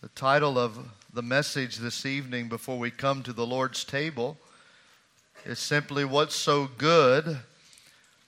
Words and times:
The 0.00 0.08
title 0.10 0.60
of 0.60 0.78
the 1.12 1.22
message 1.22 1.78
this 1.78 2.06
evening 2.06 2.48
before 2.48 2.78
we 2.78 2.88
come 2.88 3.24
to 3.24 3.32
the 3.32 3.44
Lord's 3.44 3.82
table 3.82 4.36
is 5.44 5.58
simply 5.58 6.04
What's 6.04 6.36
So 6.36 6.68
Good 6.78 7.40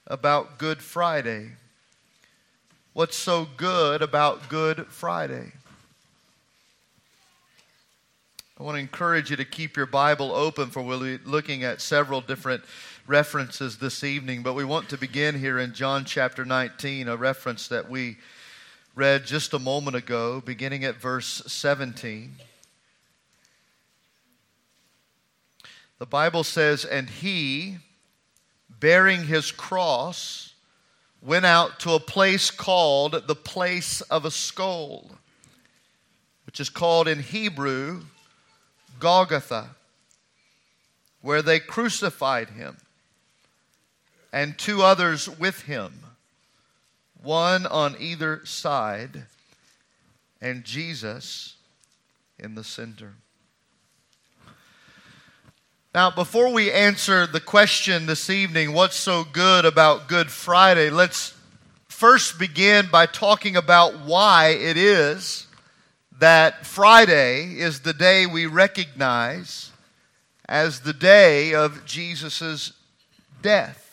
About 0.08 0.58
Good 0.58 0.82
Friday? 0.82 1.52
What's 2.92 3.16
so 3.16 3.46
good 3.56 4.02
about 4.02 4.48
Good 4.48 4.88
Friday? 4.88 5.52
I 8.58 8.62
want 8.64 8.74
to 8.74 8.80
encourage 8.80 9.30
you 9.30 9.36
to 9.36 9.44
keep 9.44 9.76
your 9.76 9.86
Bible 9.86 10.32
open 10.32 10.70
for 10.70 10.82
we'll 10.82 10.98
be 10.98 11.18
looking 11.24 11.62
at 11.62 11.80
several 11.80 12.20
different 12.20 12.64
references 13.06 13.78
this 13.78 14.02
evening, 14.02 14.42
but 14.42 14.54
we 14.54 14.64
want 14.64 14.88
to 14.88 14.98
begin 14.98 15.38
here 15.38 15.60
in 15.60 15.72
John 15.72 16.04
chapter 16.04 16.44
19, 16.44 17.06
a 17.06 17.16
reference 17.16 17.68
that 17.68 17.88
we 17.88 18.16
read 19.00 19.24
just 19.24 19.54
a 19.54 19.58
moment 19.58 19.96
ago, 19.96 20.42
beginning 20.44 20.84
at 20.84 20.94
verse 20.94 21.42
17. 21.46 22.34
The 25.98 26.04
Bible 26.04 26.44
says, 26.44 26.84
And 26.84 27.08
he, 27.08 27.78
bearing 28.68 29.24
his 29.24 29.52
cross, 29.52 30.52
went 31.22 31.46
out 31.46 31.80
to 31.80 31.94
a 31.94 31.98
place 31.98 32.50
called 32.50 33.26
the 33.26 33.34
place 33.34 34.02
of 34.02 34.26
a 34.26 34.30
skull, 34.30 35.10
which 36.44 36.60
is 36.60 36.68
called 36.68 37.08
in 37.08 37.20
Hebrew 37.20 38.02
Golgotha, 38.98 39.76
where 41.22 41.40
they 41.40 41.58
crucified 41.58 42.50
him 42.50 42.76
and 44.30 44.58
two 44.58 44.82
others 44.82 45.26
with 45.26 45.62
him 45.62 46.00
one 47.22 47.66
on 47.66 47.96
either 47.98 48.44
side, 48.44 49.24
and 50.40 50.64
Jesus 50.64 51.56
in 52.38 52.54
the 52.54 52.64
center. 52.64 53.14
Now, 55.94 56.10
before 56.10 56.52
we 56.52 56.70
answer 56.70 57.26
the 57.26 57.40
question 57.40 58.06
this 58.06 58.30
evening, 58.30 58.72
what's 58.72 58.96
so 58.96 59.24
good 59.24 59.64
about 59.64 60.08
Good 60.08 60.30
Friday, 60.30 60.88
let's 60.88 61.34
first 61.88 62.38
begin 62.38 62.86
by 62.90 63.06
talking 63.06 63.56
about 63.56 64.06
why 64.06 64.50
it 64.50 64.76
is 64.76 65.48
that 66.20 66.64
Friday 66.64 67.58
is 67.58 67.80
the 67.80 67.92
day 67.92 68.24
we 68.26 68.46
recognize 68.46 69.72
as 70.48 70.80
the 70.80 70.92
day 70.92 71.54
of 71.54 71.84
Jesus' 71.84 72.72
death. 73.42 73.89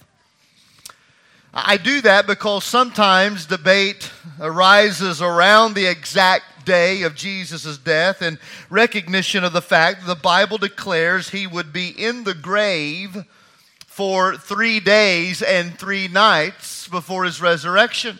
I 1.53 1.77
do 1.77 2.01
that 2.01 2.27
because 2.27 2.63
sometimes 2.63 3.45
debate 3.45 4.11
arises 4.39 5.21
around 5.21 5.73
the 5.73 5.85
exact 5.85 6.65
day 6.65 7.03
of 7.03 7.15
Jesus' 7.15 7.77
death 7.77 8.21
and 8.21 8.37
recognition 8.69 9.43
of 9.43 9.53
the 9.53 9.61
fact 9.61 10.01
that 10.01 10.07
the 10.07 10.21
Bible 10.21 10.57
declares 10.57 11.29
he 11.29 11.47
would 11.47 11.71
be 11.71 11.89
in 11.89 12.25
the 12.25 12.33
grave 12.33 13.25
for 13.85 14.35
three 14.35 14.79
days 14.79 15.41
and 15.41 15.79
three 15.79 16.07
nights 16.07 16.87
before 16.89 17.23
his 17.23 17.41
resurrection. 17.41 18.19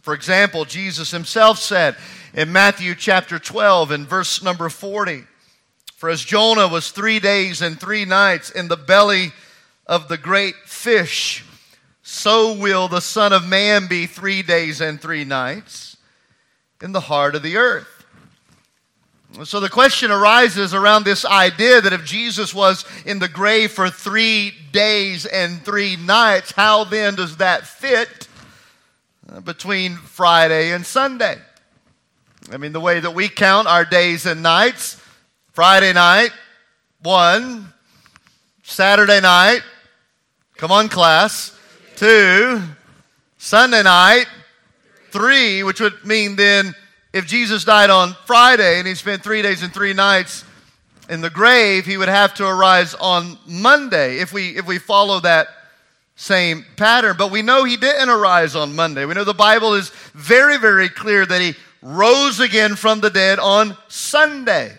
For 0.00 0.14
example, 0.14 0.64
Jesus 0.64 1.10
himself 1.10 1.58
said 1.58 1.96
in 2.32 2.50
Matthew 2.50 2.94
chapter 2.94 3.38
12 3.38 3.90
and 3.90 4.08
verse 4.08 4.42
number 4.42 4.68
40 4.68 5.24
For 5.94 6.08
as 6.08 6.24
Jonah 6.24 6.66
was 6.66 6.90
three 6.90 7.20
days 7.20 7.60
and 7.60 7.78
three 7.78 8.06
nights 8.06 8.50
in 8.50 8.68
the 8.68 8.76
belly 8.76 9.32
of 9.86 10.08
the 10.08 10.16
great 10.16 10.54
fish, 10.64 11.44
so 12.10 12.54
will 12.54 12.88
the 12.88 13.00
Son 13.00 13.32
of 13.32 13.46
Man 13.46 13.86
be 13.86 14.04
three 14.04 14.42
days 14.42 14.80
and 14.80 15.00
three 15.00 15.24
nights 15.24 15.96
in 16.82 16.90
the 16.90 17.00
heart 17.00 17.36
of 17.36 17.44
the 17.44 17.56
earth. 17.56 17.86
So 19.44 19.60
the 19.60 19.68
question 19.68 20.10
arises 20.10 20.74
around 20.74 21.04
this 21.04 21.24
idea 21.24 21.80
that 21.80 21.92
if 21.92 22.04
Jesus 22.04 22.52
was 22.52 22.84
in 23.06 23.20
the 23.20 23.28
grave 23.28 23.70
for 23.70 23.88
three 23.88 24.52
days 24.72 25.24
and 25.24 25.64
three 25.64 25.94
nights, 25.94 26.50
how 26.50 26.82
then 26.82 27.14
does 27.14 27.36
that 27.36 27.64
fit 27.64 28.26
uh, 29.32 29.38
between 29.38 29.94
Friday 29.94 30.72
and 30.72 30.84
Sunday? 30.84 31.38
I 32.50 32.56
mean, 32.56 32.72
the 32.72 32.80
way 32.80 32.98
that 32.98 33.14
we 33.14 33.28
count 33.28 33.68
our 33.68 33.84
days 33.84 34.26
and 34.26 34.42
nights 34.42 35.00
Friday 35.52 35.92
night, 35.92 36.32
one, 37.04 37.72
Saturday 38.64 39.20
night, 39.20 39.62
come 40.56 40.72
on, 40.72 40.88
class, 40.88 41.56
two, 42.00 42.62
Sunday 43.36 43.82
night, 43.82 44.24
three, 45.10 45.62
which 45.62 45.82
would 45.82 46.02
mean 46.02 46.34
then 46.34 46.74
if 47.12 47.26
Jesus 47.26 47.62
died 47.62 47.90
on 47.90 48.16
Friday 48.24 48.78
and 48.78 48.88
he 48.88 48.94
spent 48.94 49.22
three 49.22 49.42
days 49.42 49.62
and 49.62 49.70
three 49.70 49.92
nights 49.92 50.46
in 51.10 51.20
the 51.20 51.28
grave, 51.28 51.84
he 51.84 51.98
would 51.98 52.08
have 52.08 52.32
to 52.36 52.46
arise 52.46 52.94
on 52.94 53.36
Monday 53.46 54.16
if 54.16 54.32
we, 54.32 54.56
if 54.56 54.66
we 54.66 54.78
follow 54.78 55.20
that 55.20 55.48
same 56.16 56.64
pattern. 56.78 57.16
But 57.18 57.30
we 57.30 57.42
know 57.42 57.64
he 57.64 57.76
didn't 57.76 58.08
arise 58.08 58.56
on 58.56 58.74
Monday. 58.74 59.04
We 59.04 59.12
know 59.12 59.24
the 59.24 59.34
Bible 59.34 59.74
is 59.74 59.90
very, 60.14 60.56
very 60.56 60.88
clear 60.88 61.26
that 61.26 61.42
he 61.42 61.54
rose 61.82 62.40
again 62.40 62.76
from 62.76 63.00
the 63.00 63.10
dead 63.10 63.38
on 63.38 63.76
Sunday. 63.88 64.74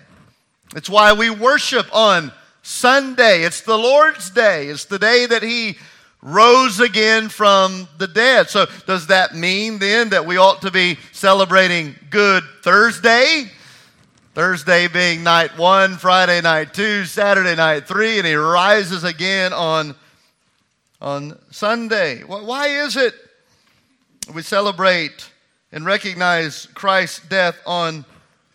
It's 0.76 0.90
why 0.90 1.14
we 1.14 1.30
worship 1.30 1.86
on 1.94 2.32
Sunday. 2.64 3.44
It's 3.44 3.62
the 3.62 3.78
Lord's 3.78 4.32
day. 4.32 4.70
It's 4.70 4.86
the 4.86 4.98
day 4.98 5.28
that 5.28 5.44
he 5.44 5.78
rose 6.22 6.80
again 6.80 7.30
from 7.30 7.88
the 7.98 8.08
dead. 8.08 8.50
So, 8.50 8.68
does 8.86 9.08
that 9.08 9.36
mean 9.36 9.80
then 9.80 10.10
that 10.10 10.26
we 10.26 10.38
ought 10.38 10.62
to 10.62 10.72
be 10.72 10.98
celebrating 11.12 11.96
Good 12.10 12.44
Thursday? 12.64 13.46
Thursday 14.34 14.88
being 14.88 15.24
night 15.24 15.58
one, 15.58 15.98
Friday 15.98 16.40
night 16.40 16.74
two, 16.74 17.04
Saturday 17.04 17.56
night 17.56 17.86
three, 17.86 18.18
and 18.18 18.26
he 18.26 18.34
rises 18.34 19.04
again 19.04 19.52
on, 19.52 19.94
on 21.02 21.38
Sunday. 21.52 22.22
Why 22.22 22.68
is 22.68 22.96
it 22.96 23.14
we 24.34 24.42
celebrate 24.42 25.30
and 25.74 25.86
recognize 25.86 26.68
Christ's 26.74 27.28
death 27.28 27.58
on 27.66 28.06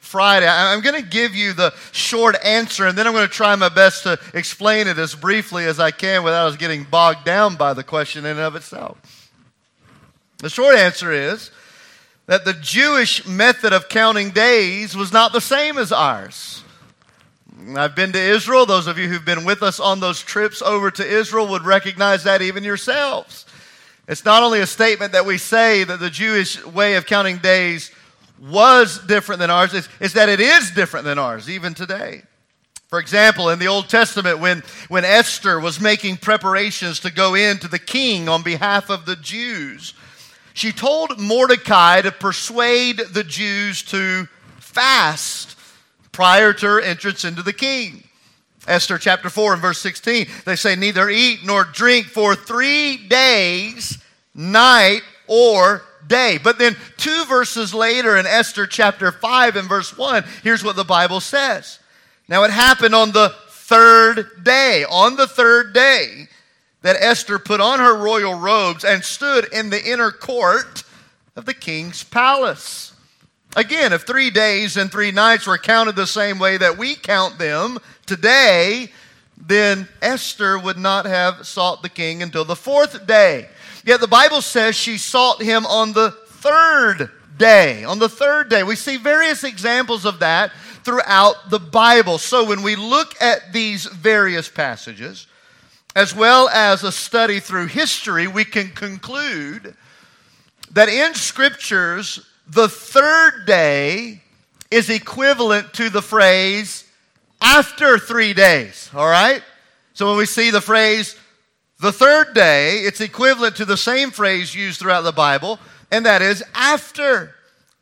Friday. 0.06 0.46
I'm 0.48 0.80
going 0.80 1.02
to 1.02 1.08
give 1.08 1.34
you 1.34 1.52
the 1.52 1.74
short 1.92 2.36
answer, 2.44 2.86
and 2.86 2.96
then 2.96 3.06
I'm 3.06 3.12
going 3.12 3.26
to 3.26 3.32
try 3.32 3.54
my 3.56 3.68
best 3.68 4.04
to 4.04 4.18
explain 4.32 4.86
it 4.86 4.98
as 4.98 5.14
briefly 5.14 5.66
as 5.66 5.80
I 5.80 5.90
can 5.90 6.22
without 6.22 6.48
us 6.48 6.56
getting 6.56 6.84
bogged 6.84 7.24
down 7.24 7.56
by 7.56 7.74
the 7.74 7.82
question 7.82 8.24
in 8.24 8.32
and 8.32 8.40
of 8.40 8.56
itself. 8.56 9.30
The 10.38 10.48
short 10.48 10.76
answer 10.76 11.12
is 11.12 11.50
that 12.26 12.44
the 12.44 12.52
Jewish 12.54 13.26
method 13.26 13.72
of 13.72 13.88
counting 13.88 14.30
days 14.30 14.96
was 14.96 15.12
not 15.12 15.32
the 15.32 15.40
same 15.40 15.78
as 15.78 15.92
ours. 15.92 16.62
I've 17.74 17.96
been 17.96 18.12
to 18.12 18.20
Israel. 18.20 18.66
Those 18.66 18.86
of 18.86 18.98
you 18.98 19.08
who've 19.08 19.24
been 19.24 19.44
with 19.44 19.62
us 19.62 19.80
on 19.80 20.00
those 20.00 20.22
trips 20.22 20.62
over 20.62 20.90
to 20.90 21.06
Israel 21.06 21.48
would 21.48 21.64
recognize 21.64 22.24
that 22.24 22.42
even 22.42 22.64
yourselves. 22.64 23.46
It's 24.08 24.24
not 24.24 24.42
only 24.42 24.60
a 24.60 24.66
statement 24.66 25.12
that 25.12 25.26
we 25.26 25.38
say 25.38 25.82
that 25.82 25.98
the 25.98 26.10
Jewish 26.10 26.64
way 26.64 26.94
of 26.94 27.06
counting 27.06 27.38
days 27.38 27.90
was 28.38 28.98
different 29.06 29.40
than 29.40 29.50
ours 29.50 29.74
is, 29.74 29.88
is 30.00 30.12
that 30.14 30.28
it 30.28 30.40
is 30.40 30.70
different 30.70 31.04
than 31.04 31.18
ours, 31.18 31.48
even 31.48 31.74
today. 31.74 32.22
For 32.88 33.00
example, 33.00 33.50
in 33.50 33.58
the 33.58 33.66
Old 33.66 33.88
Testament, 33.88 34.38
when, 34.38 34.62
when 34.88 35.04
Esther 35.04 35.58
was 35.58 35.80
making 35.80 36.18
preparations 36.18 37.00
to 37.00 37.12
go 37.12 37.34
in 37.34 37.58
to 37.58 37.68
the 37.68 37.78
king 37.78 38.28
on 38.28 38.42
behalf 38.42 38.90
of 38.90 39.06
the 39.06 39.16
Jews, 39.16 39.94
she 40.54 40.72
told 40.72 41.18
Mordecai 41.18 42.00
to 42.02 42.12
persuade 42.12 42.98
the 42.98 43.24
Jews 43.24 43.82
to 43.84 44.28
fast 44.58 45.58
prior 46.12 46.52
to 46.52 46.66
her 46.66 46.80
entrance 46.80 47.24
into 47.24 47.42
the 47.42 47.52
king. 47.52 48.04
Esther 48.68 48.98
chapter 48.98 49.30
4 49.30 49.54
and 49.54 49.62
verse 49.62 49.78
16, 49.80 50.26
they 50.44 50.56
say, 50.56 50.76
Neither 50.76 51.08
eat 51.10 51.40
nor 51.44 51.64
drink 51.64 52.06
for 52.06 52.34
three 52.34 52.96
days, 53.08 53.98
night 54.34 55.02
or 55.26 55.82
day. 56.06 56.38
But 56.42 56.58
then, 56.58 56.76
two 56.96 57.24
verses 57.26 57.74
later 57.74 58.16
in 58.16 58.26
Esther 58.26 58.66
chapter 58.66 59.12
5 59.12 59.56
and 59.56 59.68
verse 59.68 59.96
1, 59.96 60.24
here's 60.42 60.64
what 60.64 60.76
the 60.76 60.84
Bible 60.84 61.20
says. 61.20 61.78
Now, 62.28 62.44
it 62.44 62.50
happened 62.50 62.94
on 62.94 63.12
the 63.12 63.34
third 63.48 64.44
day, 64.44 64.84
on 64.88 65.16
the 65.16 65.26
third 65.26 65.72
day, 65.72 66.28
that 66.82 66.96
Esther 67.00 67.38
put 67.38 67.60
on 67.60 67.80
her 67.80 67.96
royal 67.96 68.34
robes 68.34 68.84
and 68.84 69.04
stood 69.04 69.52
in 69.52 69.70
the 69.70 69.84
inner 69.84 70.10
court 70.10 70.84
of 71.34 71.44
the 71.44 71.54
king's 71.54 72.04
palace. 72.04 72.92
Again, 73.56 73.92
if 73.92 74.02
three 74.02 74.30
days 74.30 74.76
and 74.76 74.92
three 74.92 75.10
nights 75.10 75.46
were 75.46 75.58
counted 75.58 75.96
the 75.96 76.06
same 76.06 76.38
way 76.38 76.58
that 76.58 76.76
we 76.76 76.94
count 76.94 77.38
them 77.38 77.78
today, 78.04 78.90
then 79.36 79.88
Esther 80.02 80.58
would 80.58 80.78
not 80.78 81.06
have 81.06 81.46
sought 81.46 81.82
the 81.82 81.88
king 81.88 82.22
until 82.22 82.44
the 82.44 82.56
fourth 82.56 83.06
day. 83.06 83.48
Yet 83.86 84.00
the 84.00 84.08
Bible 84.08 84.42
says 84.42 84.74
she 84.74 84.98
sought 84.98 85.40
him 85.40 85.64
on 85.64 85.92
the 85.92 86.10
third 86.10 87.08
day. 87.38 87.84
On 87.84 88.00
the 88.00 88.08
third 88.08 88.50
day. 88.50 88.64
We 88.64 88.74
see 88.74 88.96
various 88.96 89.44
examples 89.44 90.04
of 90.04 90.18
that 90.18 90.50
throughout 90.82 91.50
the 91.50 91.60
Bible. 91.60 92.18
So 92.18 92.44
when 92.44 92.62
we 92.62 92.74
look 92.74 93.14
at 93.22 93.52
these 93.52 93.86
various 93.86 94.48
passages, 94.48 95.28
as 95.94 96.14
well 96.14 96.48
as 96.48 96.82
a 96.82 96.90
study 96.90 97.38
through 97.38 97.66
history, 97.66 98.26
we 98.26 98.44
can 98.44 98.70
conclude 98.70 99.74
that 100.72 100.88
in 100.88 101.14
scriptures, 101.14 102.26
the 102.48 102.68
third 102.68 103.46
day 103.46 104.20
is 104.70 104.90
equivalent 104.90 105.72
to 105.74 105.90
the 105.90 106.02
phrase 106.02 106.84
after 107.40 107.98
three 107.98 108.34
days. 108.34 108.90
All 108.94 109.06
right? 109.06 109.42
So 109.94 110.08
when 110.08 110.18
we 110.18 110.26
see 110.26 110.50
the 110.50 110.60
phrase 110.60 111.16
the 111.78 111.92
third 111.92 112.34
day, 112.34 112.78
it's 112.78 113.00
equivalent 113.00 113.56
to 113.56 113.64
the 113.64 113.76
same 113.76 114.10
phrase 114.10 114.54
used 114.54 114.80
throughout 114.80 115.02
the 115.02 115.12
Bible, 115.12 115.58
and 115.90 116.06
that 116.06 116.22
is 116.22 116.42
after 116.54 117.34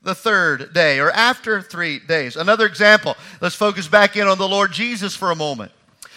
the 0.02 0.14
third 0.14 0.75
day 0.75 1.00
or 1.00 1.11
after 1.11 1.62
three 1.62 1.99
days. 1.99 2.37
Another 2.37 2.67
example, 2.67 3.17
let's 3.41 3.55
focus 3.55 3.88
back 3.88 4.17
in 4.17 4.26
on 4.26 4.38
the 4.38 4.49
Lord 4.49 4.73
Jesus 4.73 5.14
for 5.17 5.31
a 5.31 5.37
moment. 5.37 5.73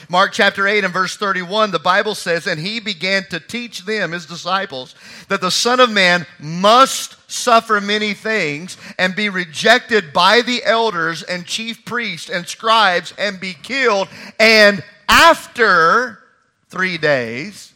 Mark 0.10 0.32
chapter 0.32 0.68
8 0.68 0.84
and 0.84 0.94
verse 0.94 1.18
31, 1.18 1.72
the 1.72 1.80
Bible 1.80 2.14
says, 2.14 2.46
And 2.46 2.60
he 2.60 2.80
began 2.80 3.24
to 3.30 3.40
teach 3.40 3.84
them, 3.86 4.12
his 4.12 4.26
disciples, 4.26 4.96
that 5.28 5.42
the 5.42 5.52
Son 5.52 5.80
of 5.80 5.90
Man 5.90 6.26
must 6.40 7.18
suffer 7.30 7.82
many 7.82 8.14
things 8.14 8.78
and 9.00 9.16
be 9.16 9.30
rejected 9.30 10.14
by 10.14 10.42
the 10.42 10.64
elders 10.64 11.24
and 11.24 11.46
chief 11.46 11.84
priests 11.84 12.30
and 12.30 12.48
scribes 12.48 13.14
and 13.18 13.40
be 13.40 13.54
killed, 13.54 14.08
and 14.40 14.84
after 15.10 16.20
three 16.70 16.98
days, 16.98 17.74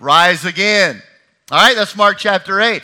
rise 0.00 0.44
again. 0.44 1.02
All 1.50 1.58
right, 1.58 1.76
that's 1.76 1.96
Mark 1.96 2.18
chapter 2.18 2.60
8. 2.60 2.82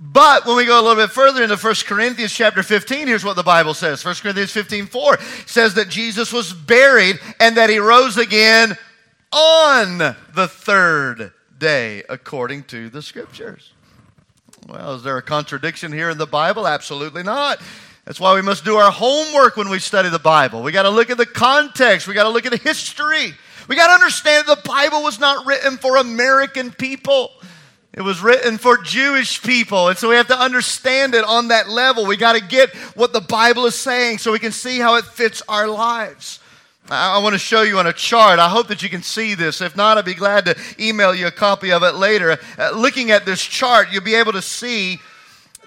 But 0.00 0.44
when 0.44 0.56
we 0.56 0.66
go 0.66 0.80
a 0.80 0.82
little 0.82 1.02
bit 1.02 1.10
further 1.10 1.42
into 1.42 1.56
1 1.56 1.74
Corinthians 1.86 2.32
chapter 2.32 2.62
15, 2.62 3.06
here's 3.06 3.24
what 3.24 3.36
the 3.36 3.42
Bible 3.42 3.74
says. 3.74 4.04
1 4.04 4.14
Corinthians 4.16 4.50
15, 4.50 4.86
4 4.86 5.18
says 5.46 5.74
that 5.74 5.88
Jesus 5.88 6.32
was 6.32 6.52
buried 6.52 7.18
and 7.40 7.56
that 7.56 7.70
he 7.70 7.78
rose 7.78 8.16
again 8.16 8.76
on 9.32 9.98
the 9.98 10.48
third 10.48 11.32
day, 11.58 12.02
according 12.08 12.64
to 12.64 12.90
the 12.90 13.02
scriptures. 13.02 13.72
Well, 14.68 14.94
is 14.94 15.02
there 15.02 15.16
a 15.16 15.22
contradiction 15.22 15.92
here 15.92 16.10
in 16.10 16.18
the 16.18 16.26
Bible? 16.26 16.66
Absolutely 16.66 17.22
not. 17.22 17.60
That's 18.04 18.20
why 18.20 18.34
we 18.34 18.42
must 18.42 18.64
do 18.64 18.76
our 18.76 18.90
homework 18.90 19.56
when 19.56 19.70
we 19.70 19.78
study 19.78 20.08
the 20.08 20.18
Bible. 20.18 20.62
We 20.62 20.72
got 20.72 20.82
to 20.82 20.90
look 20.90 21.10
at 21.10 21.16
the 21.16 21.26
context, 21.26 22.06
we 22.06 22.14
got 22.14 22.24
to 22.24 22.30
look 22.30 22.46
at 22.46 22.52
the 22.52 22.58
history. 22.58 23.34
We 23.68 23.76
got 23.76 23.88
to 23.88 23.92
understand 23.94 24.46
the 24.46 24.60
Bible 24.64 25.02
was 25.02 25.18
not 25.18 25.46
written 25.46 25.76
for 25.76 25.96
American 25.96 26.70
people. 26.70 27.30
It 27.92 28.02
was 28.02 28.20
written 28.20 28.58
for 28.58 28.76
Jewish 28.78 29.40
people. 29.42 29.88
And 29.88 29.96
so 29.96 30.08
we 30.08 30.16
have 30.16 30.26
to 30.28 30.38
understand 30.38 31.14
it 31.14 31.24
on 31.24 31.48
that 31.48 31.68
level. 31.68 32.06
We 32.06 32.16
got 32.16 32.34
to 32.34 32.42
get 32.42 32.74
what 32.96 33.12
the 33.12 33.20
Bible 33.20 33.66
is 33.66 33.74
saying 33.74 34.18
so 34.18 34.32
we 34.32 34.38
can 34.38 34.52
see 34.52 34.78
how 34.78 34.96
it 34.96 35.04
fits 35.04 35.42
our 35.48 35.68
lives. 35.68 36.40
I, 36.90 37.18
want 37.18 37.32
to 37.34 37.38
show 37.38 37.62
you 37.62 37.78
on 37.78 37.86
a 37.86 37.94
chart. 37.94 38.38
I 38.38 38.48
hope 38.48 38.68
that 38.68 38.82
you 38.82 38.90
can 38.90 39.02
see 39.02 39.34
this. 39.34 39.62
If 39.62 39.74
not, 39.74 39.96
I'd 39.96 40.04
be 40.04 40.12
glad 40.12 40.44
to 40.46 40.56
email 40.78 41.14
you 41.14 41.26
a 41.26 41.30
copy 41.30 41.72
of 41.72 41.82
it 41.82 41.94
later. 41.94 42.36
Uh, 42.58 42.72
looking 42.72 43.10
at 43.10 43.24
this 43.24 43.40
chart, 43.40 43.90
you'll 43.90 44.02
be 44.02 44.16
able 44.16 44.32
to 44.32 44.42
see 44.42 44.98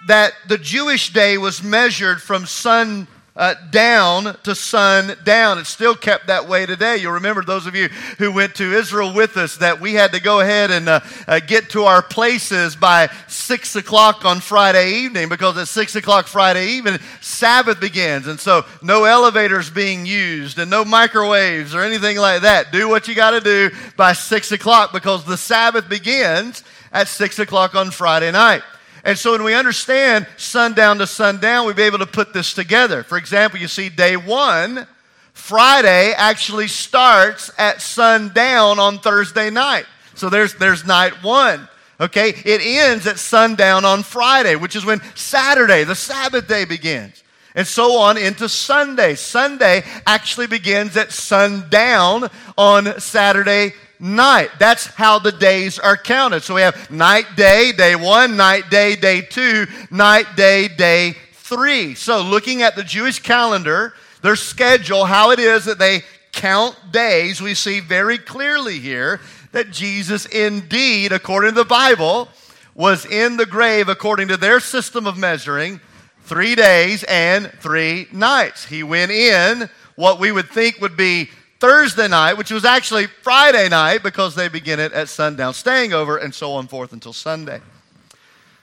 that 0.07 0.33
the 0.47 0.59
Jewish 0.59 1.11
day 1.13 1.39
was 1.39 1.63
measured 1.63 2.21
from 2.21 2.45
sun 2.45 3.07
uh, 3.37 3.53
down 3.69 4.35
to 4.43 4.55
sun 4.55 5.15
down. 5.23 5.59
It's 5.59 5.69
still 5.69 5.95
kept 5.95 6.27
that 6.27 6.47
way 6.47 6.65
today. 6.65 6.97
You'll 6.97 7.13
remember 7.13 7.43
those 7.43 7.67
of 7.67 7.75
you 7.75 7.87
who 8.17 8.31
went 8.31 8.55
to 8.55 8.73
Israel 8.73 9.13
with 9.13 9.37
us 9.37 9.57
that 9.57 9.79
we 9.79 9.93
had 9.93 10.11
to 10.13 10.21
go 10.21 10.39
ahead 10.39 10.71
and 10.71 10.89
uh, 10.89 10.99
uh, 11.27 11.39
get 11.39 11.69
to 11.69 11.83
our 11.83 12.01
places 12.01 12.75
by 12.75 13.09
six 13.27 13.75
o'clock 13.75 14.25
on 14.25 14.39
Friday 14.39 15.03
evening 15.03 15.29
because 15.29 15.57
at 15.57 15.67
six 15.67 15.95
o'clock 15.95 16.27
Friday 16.27 16.67
evening, 16.69 16.97
Sabbath 17.21 17.79
begins. 17.79 18.27
And 18.27 18.39
so 18.39 18.65
no 18.81 19.03
elevators 19.03 19.69
being 19.69 20.05
used 20.05 20.57
and 20.57 20.71
no 20.71 20.83
microwaves 20.83 21.75
or 21.75 21.81
anything 21.81 22.17
like 22.17 22.41
that. 22.41 22.71
Do 22.71 22.89
what 22.89 23.07
you 23.07 23.13
got 23.13 23.31
to 23.31 23.41
do 23.41 23.69
by 23.95 24.13
six 24.13 24.51
o'clock 24.51 24.91
because 24.91 25.23
the 25.23 25.37
Sabbath 25.37 25.87
begins 25.87 26.63
at 26.91 27.07
six 27.07 27.37
o'clock 27.37 27.75
on 27.75 27.91
Friday 27.91 28.31
night. 28.31 28.63
And 29.07 29.17
so 29.17 29.31
when 29.31 29.43
we 29.43 29.53
understand 29.53 30.27
sundown 30.35 30.97
to 30.97 31.07
sundown, 31.07 31.65
we'll 31.65 31.75
be 31.75 31.83
able 31.83 31.99
to 31.99 32.05
put 32.05 32.33
this 32.33 32.53
together. 32.53 33.03
For 33.03 33.17
example, 33.17 33.57
you 33.57 33.69
see 33.69 33.87
day 33.87 34.17
one, 34.17 34.85
Friday 35.31 36.11
actually 36.11 36.67
starts 36.67 37.49
at 37.57 37.81
sundown 37.81 38.79
on 38.79 38.99
Thursday 38.99 39.49
night. 39.49 39.85
So 40.15 40.29
there's, 40.29 40.55
there's 40.55 40.85
night 40.85 41.23
one. 41.23 41.69
Okay? 42.01 42.31
It 42.43 42.59
ends 42.61 43.07
at 43.07 43.17
sundown 43.17 43.85
on 43.85 44.03
Friday, 44.03 44.57
which 44.57 44.75
is 44.75 44.83
when 44.83 45.01
Saturday, 45.15 45.85
the 45.85 45.95
Sabbath 45.95 46.49
day, 46.49 46.65
begins. 46.65 47.23
And 47.55 47.65
so 47.65 47.99
on 47.99 48.17
into 48.17 48.49
Sunday. 48.49 49.15
Sunday 49.15 49.85
actually 50.05 50.47
begins 50.47 50.97
at 50.97 51.13
sundown 51.13 52.29
on 52.57 52.99
Saturday 52.99 53.71
night. 53.99 54.49
That's 54.59 54.85
how 54.87 55.19
the 55.19 55.31
days 55.31 55.79
are 55.79 55.97
counted. 55.97 56.43
So 56.43 56.55
we 56.55 56.61
have 56.61 56.91
night, 56.91 57.25
day, 57.35 57.71
day 57.71 57.95
one, 57.95 58.37
night, 58.37 58.69
day, 58.69 58.95
day 58.95 59.21
two, 59.21 59.67
night, 59.91 60.35
day, 60.35 60.67
day 60.67 61.15
three. 61.33 61.95
So 61.95 62.21
looking 62.21 62.61
at 62.61 62.75
the 62.75 62.83
Jewish 62.83 63.19
calendar, 63.19 63.93
their 64.21 64.35
schedule, 64.35 65.05
how 65.05 65.31
it 65.31 65.39
is 65.39 65.65
that 65.65 65.79
they 65.79 66.01
count 66.31 66.75
days, 66.91 67.41
we 67.41 67.53
see 67.53 67.79
very 67.79 68.17
clearly 68.17 68.79
here 68.79 69.19
that 69.51 69.71
Jesus 69.71 70.25
indeed, 70.25 71.11
according 71.11 71.51
to 71.51 71.55
the 71.55 71.65
Bible, 71.65 72.27
was 72.75 73.05
in 73.05 73.37
the 73.37 73.45
grave 73.45 73.89
according 73.89 74.27
to 74.27 74.37
their 74.37 74.59
system 74.59 75.07
of 75.07 75.17
measuring 75.17 75.81
three 76.23 76.53
days 76.53 77.03
and 77.05 77.51
three 77.59 78.07
nights. 78.11 78.65
He 78.65 78.83
went 78.83 79.11
in 79.11 79.69
what 79.95 80.19
we 80.19 80.31
would 80.31 80.49
think 80.49 80.79
would 80.79 80.97
be 80.97 81.29
Thursday 81.59 82.07
night, 82.07 82.33
which 82.33 82.51
was 82.51 82.65
actually 82.65 83.07
Friday 83.07 83.69
night 83.69 84.03
because 84.03 84.35
they 84.35 84.47
begin 84.47 84.79
it 84.79 84.93
at 84.93 85.09
sundown, 85.09 85.53
staying 85.53 85.93
over 85.93 86.17
and 86.17 86.33
so 86.33 86.53
on 86.53 86.67
forth 86.67 86.93
until 86.93 87.13
Sunday. 87.13 87.61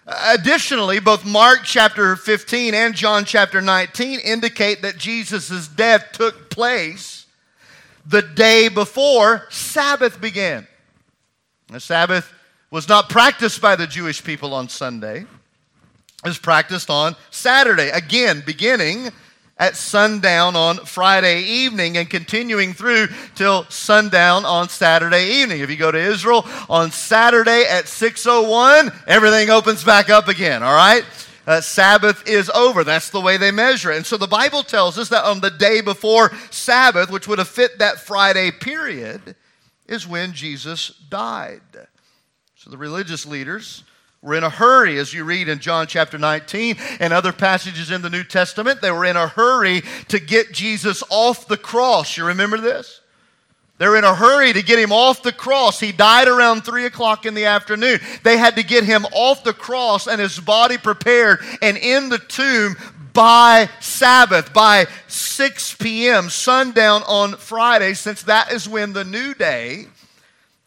Additionally, 0.06 1.00
both 1.00 1.24
Mark 1.24 1.60
chapter 1.64 2.14
15 2.14 2.74
and 2.74 2.94
John 2.94 3.24
chapter 3.24 3.60
19 3.60 4.20
indicate 4.20 4.82
that 4.82 4.98
Jesus' 4.98 5.66
death 5.66 6.12
took 6.12 6.50
place 6.50 7.26
the 8.06 8.20
day 8.20 8.68
before 8.68 9.46
Sabbath 9.50 10.20
began. 10.20 10.66
The 11.68 11.80
Sabbath 11.80 12.30
was 12.70 12.88
not 12.88 13.08
practiced 13.08 13.62
by 13.62 13.76
the 13.76 13.86
Jewish 13.86 14.22
people 14.22 14.52
on 14.52 14.68
Sunday. 14.68 15.20
It 15.20 16.28
was 16.28 16.38
practiced 16.38 16.90
on 16.90 17.16
Saturday, 17.30 17.88
again, 17.90 18.42
beginning 18.44 19.10
at 19.56 19.76
sundown 19.76 20.56
on 20.56 20.78
Friday 20.78 21.42
evening 21.42 21.96
and 21.96 22.10
continuing 22.10 22.72
through 22.72 23.08
till 23.34 23.64
sundown 23.70 24.44
on 24.44 24.68
Saturday 24.68 25.42
evening. 25.42 25.60
If 25.60 25.70
you 25.70 25.76
go 25.76 25.92
to 25.92 25.98
Israel 25.98 26.44
on 26.68 26.90
Saturday 26.90 27.64
at 27.64 27.86
6:01, 27.86 28.92
everything 29.06 29.50
opens 29.50 29.84
back 29.84 30.10
up 30.10 30.28
again, 30.28 30.62
all 30.62 30.74
right? 30.74 31.04
Uh, 31.46 31.60
Sabbath 31.60 32.26
is 32.26 32.50
over. 32.50 32.84
That's 32.84 33.10
the 33.10 33.20
way 33.20 33.36
they 33.36 33.50
measure 33.50 33.92
it. 33.92 33.98
And 33.98 34.06
so 34.06 34.16
the 34.16 34.26
Bible 34.26 34.62
tells 34.62 34.98
us 34.98 35.10
that 35.10 35.24
on 35.24 35.40
the 35.40 35.50
day 35.50 35.82
before 35.82 36.32
Sabbath, 36.50 37.10
which 37.10 37.28
would 37.28 37.38
have 37.38 37.48
fit 37.48 37.78
that 37.78 38.00
Friday 38.00 38.50
period, 38.50 39.36
is 39.86 40.06
when 40.06 40.32
Jesus 40.32 40.88
died. 41.10 41.60
So 42.56 42.70
the 42.70 42.78
religious 42.78 43.26
leaders 43.26 43.84
were 44.24 44.34
in 44.34 44.42
a 44.42 44.48
hurry, 44.48 44.98
as 44.98 45.12
you 45.12 45.22
read 45.22 45.50
in 45.50 45.58
John 45.58 45.86
chapter 45.86 46.16
19 46.16 46.76
and 46.98 47.12
other 47.12 47.30
passages 47.30 47.90
in 47.90 48.00
the 48.00 48.08
New 48.08 48.24
Testament. 48.24 48.80
They 48.80 48.90
were 48.90 49.04
in 49.04 49.18
a 49.18 49.28
hurry 49.28 49.82
to 50.08 50.18
get 50.18 50.50
Jesus 50.50 51.02
off 51.10 51.46
the 51.46 51.58
cross. 51.58 52.16
You 52.16 52.24
remember 52.24 52.56
this? 52.56 53.02
They're 53.76 53.96
in 53.96 54.04
a 54.04 54.14
hurry 54.14 54.54
to 54.54 54.62
get 54.62 54.78
him 54.78 54.92
off 54.92 55.22
the 55.22 55.32
cross. 55.32 55.78
He 55.78 55.92
died 55.92 56.26
around 56.26 56.62
3 56.62 56.86
o'clock 56.86 57.26
in 57.26 57.34
the 57.34 57.44
afternoon. 57.44 58.00
They 58.22 58.38
had 58.38 58.56
to 58.56 58.62
get 58.62 58.84
him 58.84 59.04
off 59.12 59.44
the 59.44 59.52
cross 59.52 60.06
and 60.06 60.18
his 60.18 60.40
body 60.40 60.78
prepared 60.78 61.40
and 61.60 61.76
in 61.76 62.08
the 62.08 62.18
tomb 62.18 62.76
by 63.12 63.68
Sabbath, 63.80 64.54
by 64.54 64.86
6 65.06 65.74
p.m., 65.74 66.30
sundown 66.30 67.02
on 67.06 67.36
Friday, 67.36 67.92
since 67.92 68.22
that 68.22 68.50
is 68.52 68.66
when 68.66 68.94
the 68.94 69.04
new 69.04 69.34
day, 69.34 69.84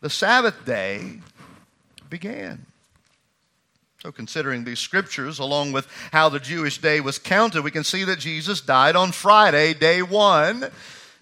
the 0.02 0.12
Sabbath 0.12 0.64
day, 0.64 1.22
began. 2.08 2.67
So, 4.08 4.14
considering 4.14 4.64
these 4.64 4.80
scriptures, 4.80 5.38
along 5.38 5.74
with 5.74 5.86
how 6.14 6.30
the 6.30 6.40
Jewish 6.40 6.78
day 6.78 7.02
was 7.02 7.20
counted, 7.20 7.62
we 7.62 7.72
can 7.72 7.84
see 7.84 8.06
that 8.06 8.20
Jesus 8.20 8.62
died 8.62 8.96
on 8.96 9.12
Friday, 9.12 9.74
day 9.74 10.02
one, 10.02 10.70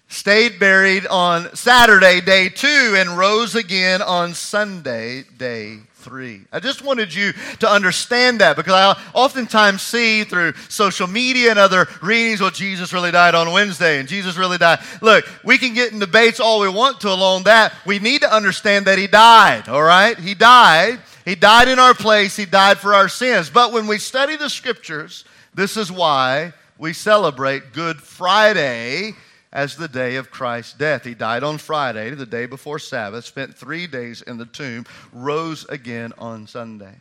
stayed 0.06 0.60
buried 0.60 1.04
on 1.08 1.52
Saturday, 1.56 2.20
day 2.20 2.48
two, 2.48 2.94
and 2.96 3.18
rose 3.18 3.56
again 3.56 4.02
on 4.02 4.34
Sunday, 4.34 5.24
day 5.36 5.80
three. 5.94 6.42
I 6.52 6.60
just 6.60 6.80
wanted 6.80 7.12
you 7.12 7.32
to 7.58 7.68
understand 7.68 8.40
that 8.40 8.54
because 8.54 8.74
I 8.74 9.02
oftentimes 9.14 9.82
see 9.82 10.22
through 10.22 10.52
social 10.68 11.08
media 11.08 11.50
and 11.50 11.58
other 11.58 11.88
readings, 12.02 12.40
well, 12.40 12.52
Jesus 12.52 12.92
really 12.92 13.10
died 13.10 13.34
on 13.34 13.50
Wednesday 13.50 13.98
and 13.98 14.08
Jesus 14.08 14.36
really 14.36 14.58
died. 14.58 14.78
Look, 15.02 15.28
we 15.42 15.58
can 15.58 15.74
get 15.74 15.92
in 15.92 15.98
debates 15.98 16.38
all 16.38 16.60
we 16.60 16.68
want 16.68 17.00
to 17.00 17.08
along 17.08 17.42
that. 17.44 17.74
We 17.84 17.98
need 17.98 18.20
to 18.20 18.32
understand 18.32 18.86
that 18.86 18.96
he 18.96 19.08
died, 19.08 19.68
all 19.68 19.82
right? 19.82 20.16
He 20.16 20.34
died 20.34 21.00
he 21.26 21.34
died 21.34 21.66
in 21.66 21.80
our 21.80 21.92
place, 21.92 22.36
He 22.36 22.46
died 22.46 22.78
for 22.78 22.94
our 22.94 23.08
sins. 23.08 23.50
But 23.50 23.72
when 23.72 23.88
we 23.88 23.98
study 23.98 24.36
the 24.36 24.48
scriptures, 24.48 25.24
this 25.52 25.76
is 25.76 25.90
why 25.90 26.52
we 26.78 26.92
celebrate 26.92 27.72
Good 27.72 27.96
Friday 27.96 29.12
as 29.52 29.76
the 29.76 29.88
day 29.88 30.16
of 30.16 30.30
Christ's 30.30 30.74
death. 30.74 31.02
He 31.04 31.14
died 31.14 31.42
on 31.42 31.58
Friday, 31.58 32.10
the 32.10 32.26
day 32.26 32.46
before 32.46 32.78
Sabbath, 32.78 33.24
spent 33.24 33.56
three 33.56 33.88
days 33.88 34.22
in 34.22 34.38
the 34.38 34.46
tomb, 34.46 34.86
rose 35.12 35.64
again 35.64 36.12
on 36.16 36.46
Sunday. 36.46 36.94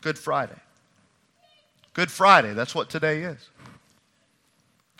Good 0.00 0.18
Friday. 0.18 0.58
Good 1.94 2.10
Friday, 2.10 2.52
that's 2.52 2.74
what 2.74 2.90
today 2.90 3.22
is. 3.22 3.48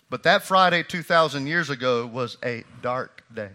But 0.08 0.22
that 0.22 0.44
Friday 0.44 0.84
2,000 0.84 1.48
years 1.48 1.68
ago 1.68 2.06
was 2.06 2.36
a 2.44 2.62
dark 2.80 3.24
day. 3.34 3.50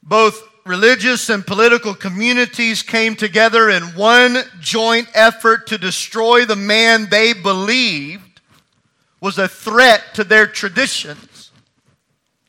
Both 0.00 0.53
religious 0.64 1.28
and 1.28 1.46
political 1.46 1.94
communities 1.94 2.82
came 2.82 3.16
together 3.16 3.68
in 3.70 3.82
one 3.94 4.38
joint 4.60 5.08
effort 5.14 5.66
to 5.66 5.78
destroy 5.78 6.44
the 6.44 6.56
man 6.56 7.08
they 7.10 7.32
believed 7.32 8.40
was 9.20 9.38
a 9.38 9.48
threat 9.48 10.14
to 10.14 10.24
their 10.24 10.46
traditions 10.46 11.50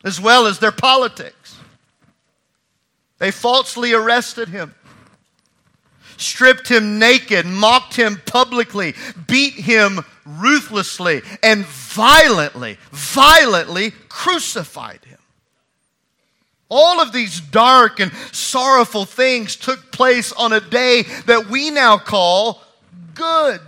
as 0.04 0.20
well 0.20 0.46
as 0.46 0.60
their 0.60 0.72
politics. 0.72 1.56
They 3.18 3.30
falsely 3.30 3.92
arrested 3.92 4.48
him, 4.48 4.74
stripped 6.16 6.68
him 6.68 6.98
naked, 6.98 7.44
mocked 7.44 7.96
him 7.96 8.20
publicly, 8.24 8.94
beat 9.26 9.54
him 9.54 10.04
ruthlessly, 10.24 11.22
and 11.42 11.64
violently, 11.64 12.78
violently 12.92 13.92
crucified 14.08 15.04
him. 15.04 15.15
All 16.68 17.00
of 17.00 17.12
these 17.12 17.40
dark 17.40 18.00
and 18.00 18.12
sorrowful 18.32 19.04
things 19.04 19.56
took 19.56 19.92
place 19.92 20.32
on 20.32 20.52
a 20.52 20.60
day 20.60 21.02
that 21.26 21.48
we 21.48 21.70
now 21.70 21.96
call 21.96 22.62
good. 23.14 23.60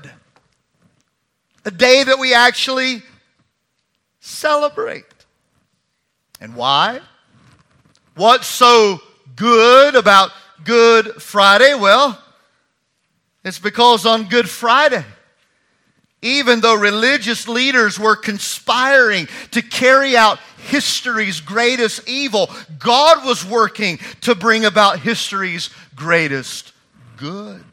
A 1.65 1.71
day 1.71 2.03
that 2.03 2.19
we 2.19 2.35
actually 2.35 3.03
celebrate. 4.21 5.05
And 6.41 6.57
why? 6.57 7.01
What's 8.15 8.47
so 8.47 9.01
good 9.37 9.95
about 9.95 10.31
Good 10.65 11.23
Friday? 11.23 11.75
Well, 11.75 12.21
it's 13.45 13.59
because 13.59 14.07
on 14.07 14.25
Good 14.25 14.49
Friday, 14.49 15.05
even 16.23 16.61
though 16.61 16.75
religious 16.75 17.47
leaders 17.47 17.99
were 17.99 18.17
conspiring 18.17 19.29
to 19.53 19.63
carry 19.63 20.17
out 20.17 20.39
history's 20.69 21.41
greatest 21.41 22.09
evil, 22.09 22.51
God 22.79 23.25
was 23.25 23.45
working 23.45 23.99
to 24.23 24.35
bring 24.35 24.65
about 24.65 25.01
history's 25.01 25.71
greatest 25.95 26.73
good. 27.17 27.65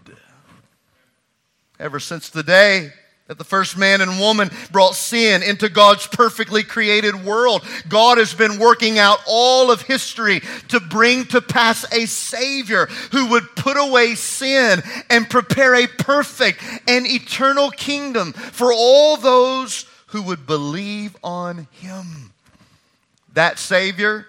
Ever 1.80 2.00
since 2.00 2.30
the 2.30 2.44
day 2.44 2.92
that 3.27 3.39
the 3.39 3.44
first 3.44 3.75
man 3.75 4.01
and 4.01 4.20
woman 4.20 4.51
brought 4.72 4.94
sin 4.94 5.41
into 5.41 5.67
God's 5.67 6.05
perfectly 6.05 6.62
created 6.62 7.25
world. 7.25 7.63
God 7.89 8.20
has 8.20 8.36
been 8.36 8.60
working 8.60 9.00
out 9.00 9.20
all 9.27 9.72
of 9.72 9.82
history 9.82 10.41
to 10.67 10.79
bring 10.79 11.25
to 11.25 11.41
pass 11.41 11.91
a 11.91 12.05
Savior 12.05 12.86
who 13.12 13.32
would 13.32 13.55
put 13.55 13.77
away 13.77 14.13
sin 14.13 14.84
and 15.10 15.27
prepare 15.27 15.74
a 15.74 15.88
perfect 15.88 16.62
and 16.88 17.08
eternal 17.08 17.72
kingdom 17.72 18.32
for 18.34 18.72
all 18.72 19.17
those 19.17 19.86
who 20.08 20.22
would 20.22 20.46
believe 20.46 21.17
on 21.24 21.67
Him. 21.72 22.32
That 23.34 23.58
Savior 23.58 24.27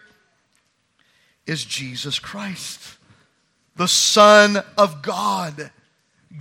is 1.46 1.64
Jesus 1.64 2.18
Christ, 2.18 2.96
the 3.76 3.88
Son 3.88 4.64
of 4.78 5.02
God. 5.02 5.70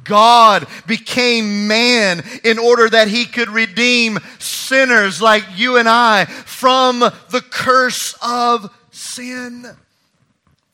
God 0.04 0.68
became 0.86 1.68
man 1.68 2.24
in 2.44 2.60
order 2.60 2.90
that 2.90 3.08
he 3.08 3.26
could 3.26 3.50
redeem 3.50 4.20
sinners 4.40 5.22
like 5.22 5.44
you 5.56 5.78
and 5.78 5.90
I 5.90 6.26
from 6.26 7.00
the 7.00 7.44
curse 7.50 8.16
of 8.22 8.72
sin. 8.92 9.76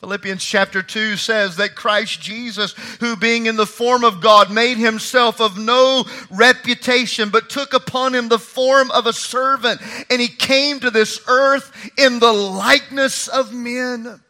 Philippians 0.01 0.43
chapter 0.43 0.81
2 0.81 1.15
says 1.15 1.57
that 1.57 1.75
Christ 1.75 2.19
Jesus, 2.21 2.73
who 2.99 3.15
being 3.15 3.45
in 3.45 3.55
the 3.55 3.67
form 3.67 4.03
of 4.03 4.19
God, 4.19 4.49
made 4.51 4.79
himself 4.79 5.39
of 5.39 5.59
no 5.59 6.05
reputation, 6.31 7.29
but 7.29 7.51
took 7.51 7.75
upon 7.75 8.15
him 8.15 8.27
the 8.27 8.39
form 8.39 8.89
of 8.89 9.05
a 9.05 9.13
servant, 9.13 9.79
and 10.09 10.19
he 10.19 10.27
came 10.27 10.79
to 10.79 10.89
this 10.89 11.21
earth 11.27 11.91
in 11.99 12.17
the 12.17 12.33
likeness 12.33 13.27
of 13.27 13.53
men. 13.53 14.21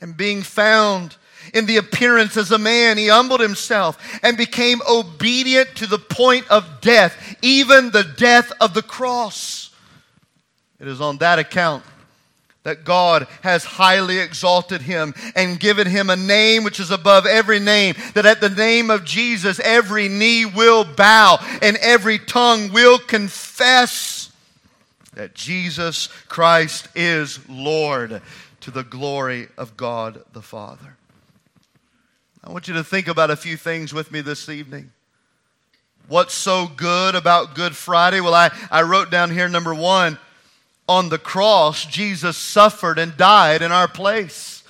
And 0.00 0.16
being 0.16 0.42
found 0.42 1.16
in 1.54 1.66
the 1.66 1.76
appearance 1.76 2.36
as 2.36 2.50
a 2.50 2.58
man, 2.58 2.98
he 2.98 3.08
humbled 3.08 3.40
himself 3.40 3.98
and 4.22 4.36
became 4.36 4.80
obedient 4.88 5.74
to 5.76 5.86
the 5.86 5.98
point 5.98 6.48
of 6.50 6.80
death, 6.80 7.36
even 7.42 7.90
the 7.90 8.04
death 8.16 8.52
of 8.60 8.74
the 8.74 8.82
cross. 8.82 9.70
It 10.78 10.88
is 10.88 11.00
on 11.00 11.18
that 11.18 11.38
account 11.38 11.84
that 12.66 12.84
God 12.84 13.28
has 13.42 13.64
highly 13.64 14.18
exalted 14.18 14.82
him 14.82 15.14
and 15.36 15.60
given 15.60 15.86
him 15.86 16.10
a 16.10 16.16
name 16.16 16.64
which 16.64 16.80
is 16.80 16.90
above 16.90 17.24
every 17.24 17.60
name, 17.60 17.94
that 18.14 18.26
at 18.26 18.40
the 18.40 18.50
name 18.50 18.90
of 18.90 19.04
Jesus 19.04 19.60
every 19.60 20.08
knee 20.08 20.44
will 20.44 20.84
bow 20.84 21.38
and 21.62 21.76
every 21.76 22.18
tongue 22.18 22.72
will 22.72 22.98
confess 22.98 24.32
that 25.14 25.34
Jesus 25.34 26.08
Christ 26.26 26.88
is 26.96 27.38
Lord 27.48 28.20
to 28.62 28.70
the 28.72 28.82
glory 28.82 29.46
of 29.56 29.76
God 29.76 30.24
the 30.32 30.42
Father. 30.42 30.95
I 32.46 32.52
want 32.52 32.68
you 32.68 32.74
to 32.74 32.84
think 32.84 33.08
about 33.08 33.32
a 33.32 33.36
few 33.36 33.56
things 33.56 33.92
with 33.92 34.12
me 34.12 34.20
this 34.20 34.48
evening. 34.48 34.92
What's 36.06 36.32
so 36.32 36.68
good 36.68 37.16
about 37.16 37.56
Good 37.56 37.74
Friday? 37.74 38.20
Well, 38.20 38.34
I, 38.34 38.50
I 38.70 38.82
wrote 38.82 39.10
down 39.10 39.32
here 39.32 39.48
number 39.48 39.74
one 39.74 40.16
on 40.88 41.08
the 41.08 41.18
cross, 41.18 41.84
Jesus 41.84 42.36
suffered 42.36 43.00
and 43.00 43.16
died 43.16 43.62
in 43.62 43.72
our 43.72 43.88
place. 43.88 44.62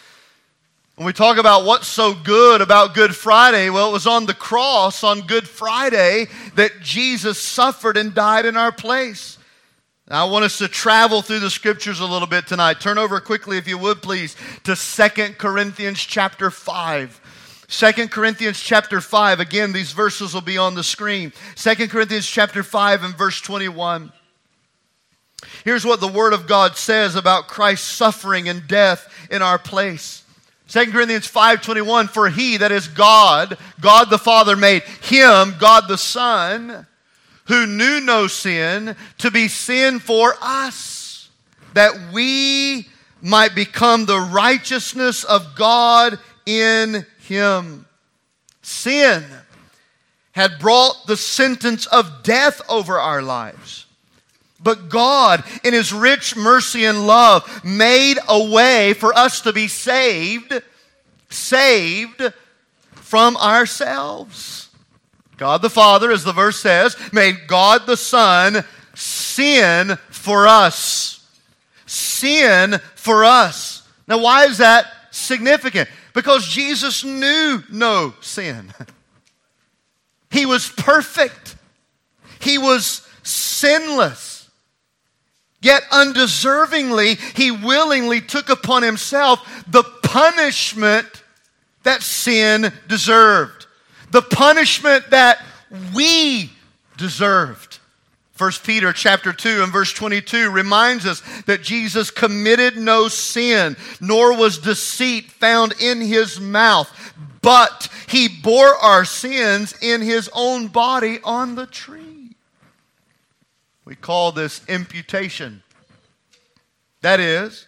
When 0.95 1.04
we 1.04 1.12
talk 1.12 1.37
about 1.37 1.66
what's 1.66 1.87
so 1.87 2.14
good 2.14 2.62
about 2.62 2.95
Good 2.95 3.14
Friday, 3.14 3.68
well, 3.68 3.90
it 3.90 3.92
was 3.92 4.06
on 4.06 4.25
the 4.25 4.33
cross 4.33 5.04
on 5.04 5.26
Good 5.26 5.47
Friday 5.47 6.28
that 6.54 6.80
Jesus 6.80 7.38
suffered 7.38 7.99
and 7.99 8.14
died 8.14 8.47
in 8.47 8.56
our 8.56 8.73
place. 8.73 9.37
I 10.09 10.25
want 10.25 10.47
us 10.47 10.56
to 10.59 10.68
travel 10.68 11.21
through 11.21 11.40
the 11.40 11.50
scriptures 11.50 12.00
a 12.00 12.06
little 12.06 12.28
bit 12.28 12.47
tonight. 12.47 12.80
Turn 12.80 12.97
over 12.97 13.21
quickly, 13.21 13.59
if 13.59 13.68
you 13.68 13.76
would, 13.76 14.00
please, 14.00 14.35
to 14.64 14.75
Second 14.75 15.37
Corinthians 15.37 15.99
chapter 15.99 16.50
5. 16.50 17.21
Second 17.68 18.11
Corinthians 18.11 18.61
chapter 18.61 19.00
5, 19.00 19.40
again, 19.40 19.73
these 19.73 19.92
verses 19.92 20.32
will 20.32 20.40
be 20.40 20.58
on 20.58 20.75
the 20.75 20.85
screen. 20.85 21.32
Second 21.56 21.90
Corinthians 21.90 22.26
chapter 22.26 22.62
5 22.62 23.02
and 23.02 23.16
verse 23.16 23.40
21. 23.40 24.12
Here's 25.64 25.85
what 25.85 26.00
the 26.00 26.08
Word 26.08 26.32
of 26.32 26.46
God 26.46 26.76
says 26.76 27.16
about 27.16 27.49
Christ's 27.49 27.88
suffering 27.88 28.49
and 28.49 28.66
death 28.68 29.12
in 29.30 29.42
our 29.42 29.58
place. 29.58 30.23
2 30.68 30.92
Corinthians 30.92 31.26
5:21 31.26 32.08
for 32.08 32.28
he 32.28 32.56
that 32.56 32.73
is 32.73 32.88
God 32.88 33.56
God 33.80 34.11
the 34.11 34.18
Father 34.18 34.56
made 34.56 34.82
him 34.82 35.54
God 35.61 35.87
the 35.87 35.99
Son 35.99 36.87
who 37.44 37.66
knew 37.66 38.00
no 38.00 38.26
sin 38.26 38.96
to 39.18 39.30
be 39.30 39.46
sin 39.46 40.00
for 40.00 40.35
us 40.40 41.28
that 41.75 42.12
we 42.12 42.88
might 43.23 43.54
become 43.54 44.06
the 44.06 44.18
righteousness 44.18 45.23
of 45.23 45.54
God 45.54 46.18
in 46.46 47.06
him. 47.26 47.87
Sin 48.62 49.25
had 50.33 50.59
brought 50.59 51.06
the 51.06 51.16
sentence 51.16 51.87
of 51.87 52.23
death 52.23 52.61
over 52.68 52.99
our 52.99 53.23
lives. 53.23 53.87
But 54.61 54.88
God, 54.88 55.45
in 55.64 55.73
His 55.73 55.92
rich 55.92 56.37
mercy 56.37 56.85
and 56.85 57.06
love, 57.06 57.64
made 57.64 58.18
a 58.28 58.50
way 58.50 58.95
for 58.95 59.16
us 59.16 59.42
to 59.42 59.52
be 59.52 59.68
saved, 59.68 60.61
saved 61.30 62.33
from 62.92 63.37
ourselves. 63.37 64.68
God 65.37 65.62
the 65.62 65.71
Father, 65.71 66.11
as 66.11 66.25
the 66.25 66.33
verse 66.33 66.59
says, 66.59 66.97
made 67.12 67.47
God 67.47 67.87
the 67.87 67.97
Son 67.97 68.64
sin 68.95 69.97
for 70.11 70.47
us. 70.47 71.25
Sin 71.87 72.80
for 72.95 73.25
us. 73.25 73.87
Now, 74.09 74.18
why 74.18 74.47
is 74.47 74.59
that 74.59 74.87
significant? 75.11 75.88
Because 76.16 76.49
Jesus 76.49 77.04
knew 77.04 77.62
no 77.70 78.14
sin. 78.20 78.73
He 80.28 80.44
was 80.44 80.68
perfect. 80.68 81.56
He 82.40 82.58
was 82.58 83.06
sinless. 83.23 84.50
Yet 85.62 85.82
undeservingly, 85.85 87.16
he 87.38 87.52
willingly 87.52 88.20
took 88.20 88.50
upon 88.50 88.82
himself 88.82 89.64
the 89.68 89.85
punishment 90.02 91.06
that 91.85 92.02
sin 92.02 92.70
deserved, 92.87 93.66
the 94.11 94.20
punishment 94.20 95.08
that 95.11 95.42
we 95.94 96.50
deserved. 96.99 97.65
1 98.38 98.52
Peter 98.64 98.93
chapter 98.93 99.33
2 99.33 99.62
and 99.62 99.73
verse 99.73 99.93
22 99.93 100.50
reminds 100.50 101.07
us 101.07 101.23
that 101.47 101.62
Jesus 101.62 102.11
committed 102.11 102.76
no 102.76 103.09
sin, 103.09 103.76
nor 104.00 104.37
was 104.37 104.59
deceit 104.59 105.31
found 105.31 105.75
in 105.81 106.00
his 106.00 106.38
mouth, 106.38 106.90
but 107.40 107.88
he 108.09 108.28
bore 108.28 108.75
our 108.76 109.05
sins 109.05 109.75
in 109.81 110.02
his 110.02 110.28
own 110.35 110.66
body 110.66 111.19
on 111.25 111.55
the 111.55 111.66
tree. 111.66 112.37
We 113.87 113.95
call 113.95 114.33
this 114.33 114.61
imputation. 114.69 115.62
That 117.00 117.21
is, 117.21 117.66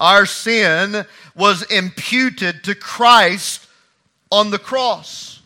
our 0.00 0.24
sin 0.24 1.04
was 1.34 1.62
imputed 1.64 2.64
to 2.64 2.74
Christ 2.74 3.66
on 4.30 4.50
the 4.50 4.58
cross. 4.58 5.42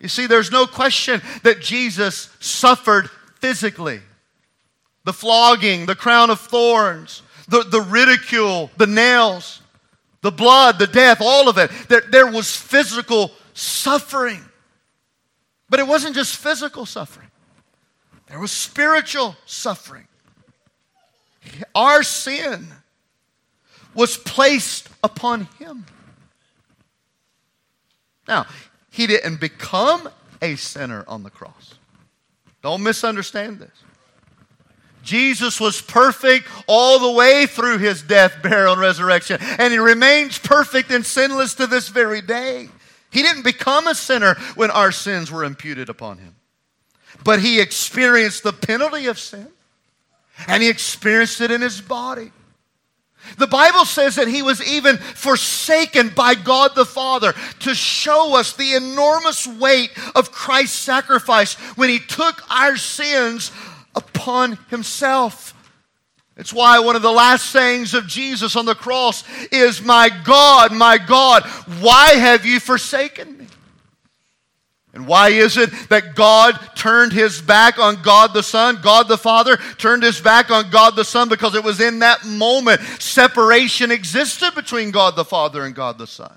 You 0.00 0.08
see, 0.08 0.26
there's 0.26 0.50
no 0.50 0.66
question 0.66 1.20
that 1.42 1.60
Jesus 1.60 2.34
suffered 2.40 3.10
physically. 3.40 4.00
The 5.04 5.12
flogging, 5.12 5.86
the 5.86 5.94
crown 5.94 6.30
of 6.30 6.40
thorns, 6.40 7.22
the, 7.48 7.62
the 7.62 7.80
ridicule, 7.80 8.70
the 8.76 8.86
nails, 8.86 9.62
the 10.20 10.30
blood, 10.30 10.78
the 10.78 10.86
death, 10.86 11.18
all 11.20 11.48
of 11.48 11.58
it. 11.58 11.70
There, 11.88 12.02
there 12.02 12.30
was 12.30 12.54
physical 12.54 13.32
suffering. 13.54 14.44
But 15.68 15.80
it 15.80 15.86
wasn't 15.86 16.14
just 16.14 16.36
physical 16.36 16.84
suffering, 16.86 17.28
there 18.26 18.38
was 18.38 18.52
spiritual 18.52 19.36
suffering. 19.46 20.06
Our 21.74 22.02
sin 22.02 22.68
was 23.94 24.16
placed 24.16 24.88
upon 25.02 25.48
him. 25.58 25.86
Now, 28.28 28.46
he 28.90 29.06
didn't 29.06 29.40
become 29.40 30.08
a 30.42 30.54
sinner 30.56 31.04
on 31.08 31.22
the 31.22 31.30
cross. 31.30 31.74
Don't 32.62 32.82
misunderstand 32.82 33.58
this. 33.58 33.70
Jesus 35.02 35.58
was 35.58 35.80
perfect 35.80 36.46
all 36.66 36.98
the 36.98 37.10
way 37.10 37.46
through 37.46 37.78
his 37.78 38.02
death, 38.02 38.42
burial, 38.42 38.72
and 38.72 38.80
resurrection, 38.80 39.38
and 39.40 39.72
he 39.72 39.78
remains 39.78 40.38
perfect 40.38 40.90
and 40.90 41.04
sinless 41.04 41.54
to 41.54 41.66
this 41.66 41.88
very 41.88 42.20
day. 42.20 42.68
He 43.10 43.22
didn't 43.22 43.42
become 43.42 43.86
a 43.86 43.94
sinner 43.94 44.34
when 44.54 44.70
our 44.70 44.92
sins 44.92 45.30
were 45.30 45.44
imputed 45.44 45.88
upon 45.88 46.18
him, 46.18 46.36
but 47.24 47.40
he 47.40 47.60
experienced 47.60 48.42
the 48.42 48.52
penalty 48.52 49.06
of 49.06 49.18
sin, 49.18 49.48
and 50.46 50.62
he 50.62 50.68
experienced 50.68 51.40
it 51.40 51.50
in 51.50 51.62
his 51.62 51.80
body. 51.80 52.30
The 53.38 53.46
Bible 53.46 53.84
says 53.84 54.16
that 54.16 54.28
he 54.28 54.42
was 54.42 54.62
even 54.66 54.96
forsaken 54.96 56.10
by 56.10 56.34
God 56.34 56.74
the 56.74 56.84
Father 56.84 57.34
to 57.60 57.74
show 57.74 58.36
us 58.36 58.52
the 58.52 58.74
enormous 58.74 59.46
weight 59.46 59.90
of 60.14 60.32
Christ's 60.32 60.78
sacrifice 60.78 61.54
when 61.76 61.88
he 61.88 61.98
took 61.98 62.42
our 62.50 62.76
sins 62.76 63.50
upon 63.94 64.58
himself. 64.68 65.54
It's 66.36 66.54
why 66.54 66.78
one 66.78 66.96
of 66.96 67.02
the 67.02 67.12
last 67.12 67.50
sayings 67.50 67.92
of 67.92 68.06
Jesus 68.06 68.56
on 68.56 68.64
the 68.64 68.74
cross 68.74 69.24
is, 69.52 69.82
My 69.82 70.08
God, 70.24 70.72
my 70.72 70.96
God, 70.96 71.44
why 71.80 72.10
have 72.14 72.46
you 72.46 72.60
forsaken 72.60 73.36
me? 73.36 73.46
And 75.00 75.08
why 75.08 75.30
is 75.30 75.56
it 75.56 75.70
that 75.88 76.14
God 76.14 76.60
turned 76.74 77.14
his 77.14 77.40
back 77.40 77.78
on 77.78 78.02
God 78.02 78.34
the 78.34 78.42
Son? 78.42 78.80
God 78.82 79.08
the 79.08 79.16
Father 79.16 79.56
turned 79.78 80.02
his 80.02 80.20
back 80.20 80.50
on 80.50 80.68
God 80.68 80.94
the 80.94 81.06
Son 81.06 81.30
because 81.30 81.54
it 81.54 81.64
was 81.64 81.80
in 81.80 82.00
that 82.00 82.26
moment 82.26 82.82
separation 82.98 83.90
existed 83.90 84.54
between 84.54 84.90
God 84.90 85.16
the 85.16 85.24
Father 85.24 85.64
and 85.64 85.74
God 85.74 85.96
the 85.96 86.06
Son. 86.06 86.36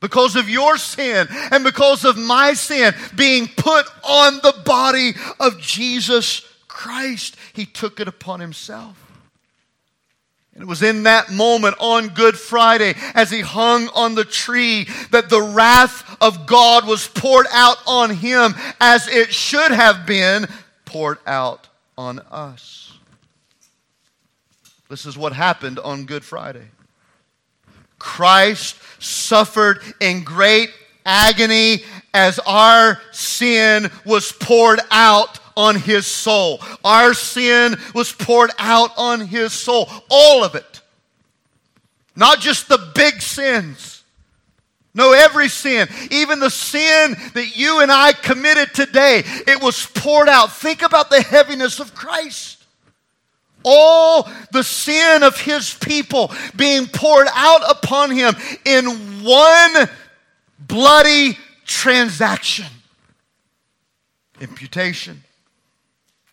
Because 0.00 0.34
of 0.34 0.48
your 0.48 0.78
sin 0.78 1.28
and 1.52 1.62
because 1.62 2.04
of 2.04 2.18
my 2.18 2.54
sin 2.54 2.92
being 3.14 3.46
put 3.46 3.86
on 4.02 4.40
the 4.42 4.60
body 4.64 5.12
of 5.38 5.60
Jesus 5.60 6.44
Christ, 6.66 7.36
he 7.52 7.66
took 7.66 8.00
it 8.00 8.08
upon 8.08 8.40
himself. 8.40 9.09
It 10.60 10.66
was 10.66 10.82
in 10.82 11.04
that 11.04 11.30
moment 11.30 11.76
on 11.80 12.08
Good 12.08 12.38
Friday, 12.38 12.94
as 13.14 13.30
he 13.30 13.40
hung 13.40 13.88
on 13.88 14.14
the 14.14 14.24
tree, 14.24 14.86
that 15.10 15.30
the 15.30 15.40
wrath 15.40 16.18
of 16.20 16.46
God 16.46 16.86
was 16.86 17.08
poured 17.08 17.46
out 17.52 17.78
on 17.86 18.10
him 18.10 18.54
as 18.80 19.08
it 19.08 19.32
should 19.32 19.72
have 19.72 20.06
been 20.06 20.46
poured 20.84 21.18
out 21.26 21.68
on 21.96 22.18
us. 22.30 22.92
This 24.90 25.06
is 25.06 25.16
what 25.16 25.32
happened 25.32 25.78
on 25.78 26.04
Good 26.04 26.24
Friday. 26.24 26.68
Christ 27.98 28.76
suffered 28.98 29.80
in 30.00 30.24
great 30.24 30.70
agony 31.06 31.84
as 32.12 32.38
our 32.40 33.00
sin 33.12 33.90
was 34.04 34.32
poured 34.32 34.80
out 34.90 35.38
on 35.60 35.76
his 35.76 36.06
soul. 36.06 36.58
Our 36.82 37.12
sin 37.12 37.76
was 37.94 38.12
poured 38.12 38.50
out 38.58 38.92
on 38.96 39.20
his 39.20 39.52
soul. 39.52 39.90
All 40.08 40.42
of 40.42 40.54
it. 40.54 40.80
Not 42.16 42.40
just 42.40 42.68
the 42.68 42.90
big 42.94 43.20
sins. 43.20 44.02
No, 44.94 45.12
every 45.12 45.48
sin, 45.48 45.86
even 46.10 46.40
the 46.40 46.50
sin 46.50 47.14
that 47.34 47.56
you 47.56 47.80
and 47.80 47.92
I 47.92 48.12
committed 48.12 48.74
today, 48.74 49.22
it 49.46 49.62
was 49.62 49.86
poured 49.86 50.28
out. 50.28 50.50
Think 50.50 50.82
about 50.82 51.10
the 51.10 51.22
heaviness 51.22 51.78
of 51.78 51.94
Christ. 51.94 52.64
All 53.62 54.28
the 54.52 54.64
sin 54.64 55.22
of 55.22 55.38
his 55.38 55.74
people 55.74 56.32
being 56.56 56.86
poured 56.86 57.28
out 57.34 57.70
upon 57.70 58.10
him 58.10 58.34
in 58.64 58.86
one 59.22 59.88
bloody 60.58 61.38
transaction. 61.66 62.66
Imputation. 64.40 65.22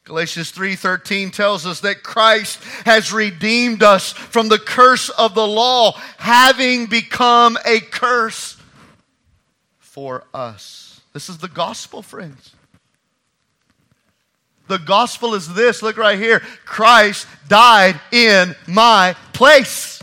Galatians 0.07 0.51
3:13 0.51 1.31
tells 1.31 1.65
us 1.65 1.81
that 1.81 2.01
Christ 2.01 2.63
has 2.85 3.11
redeemed 3.11 3.83
us 3.83 4.13
from 4.13 4.47
the 4.47 4.57
curse 4.57 5.09
of 5.09 5.35
the 5.35 5.45
law, 5.45 5.99
having 6.17 6.85
become 6.85 7.57
a 7.65 7.81
curse 7.81 8.55
for 9.79 10.23
us. 10.33 11.01
This 11.11 11.27
is 11.27 11.39
the 11.39 11.49
gospel, 11.49 12.01
friends. 12.01 12.53
The 14.67 14.77
gospel 14.77 15.33
is 15.33 15.53
this, 15.53 15.81
look 15.81 15.97
right 15.97 16.17
here. 16.17 16.39
Christ 16.63 17.27
died 17.49 17.99
in 18.13 18.55
my 18.65 19.13
place. 19.33 20.01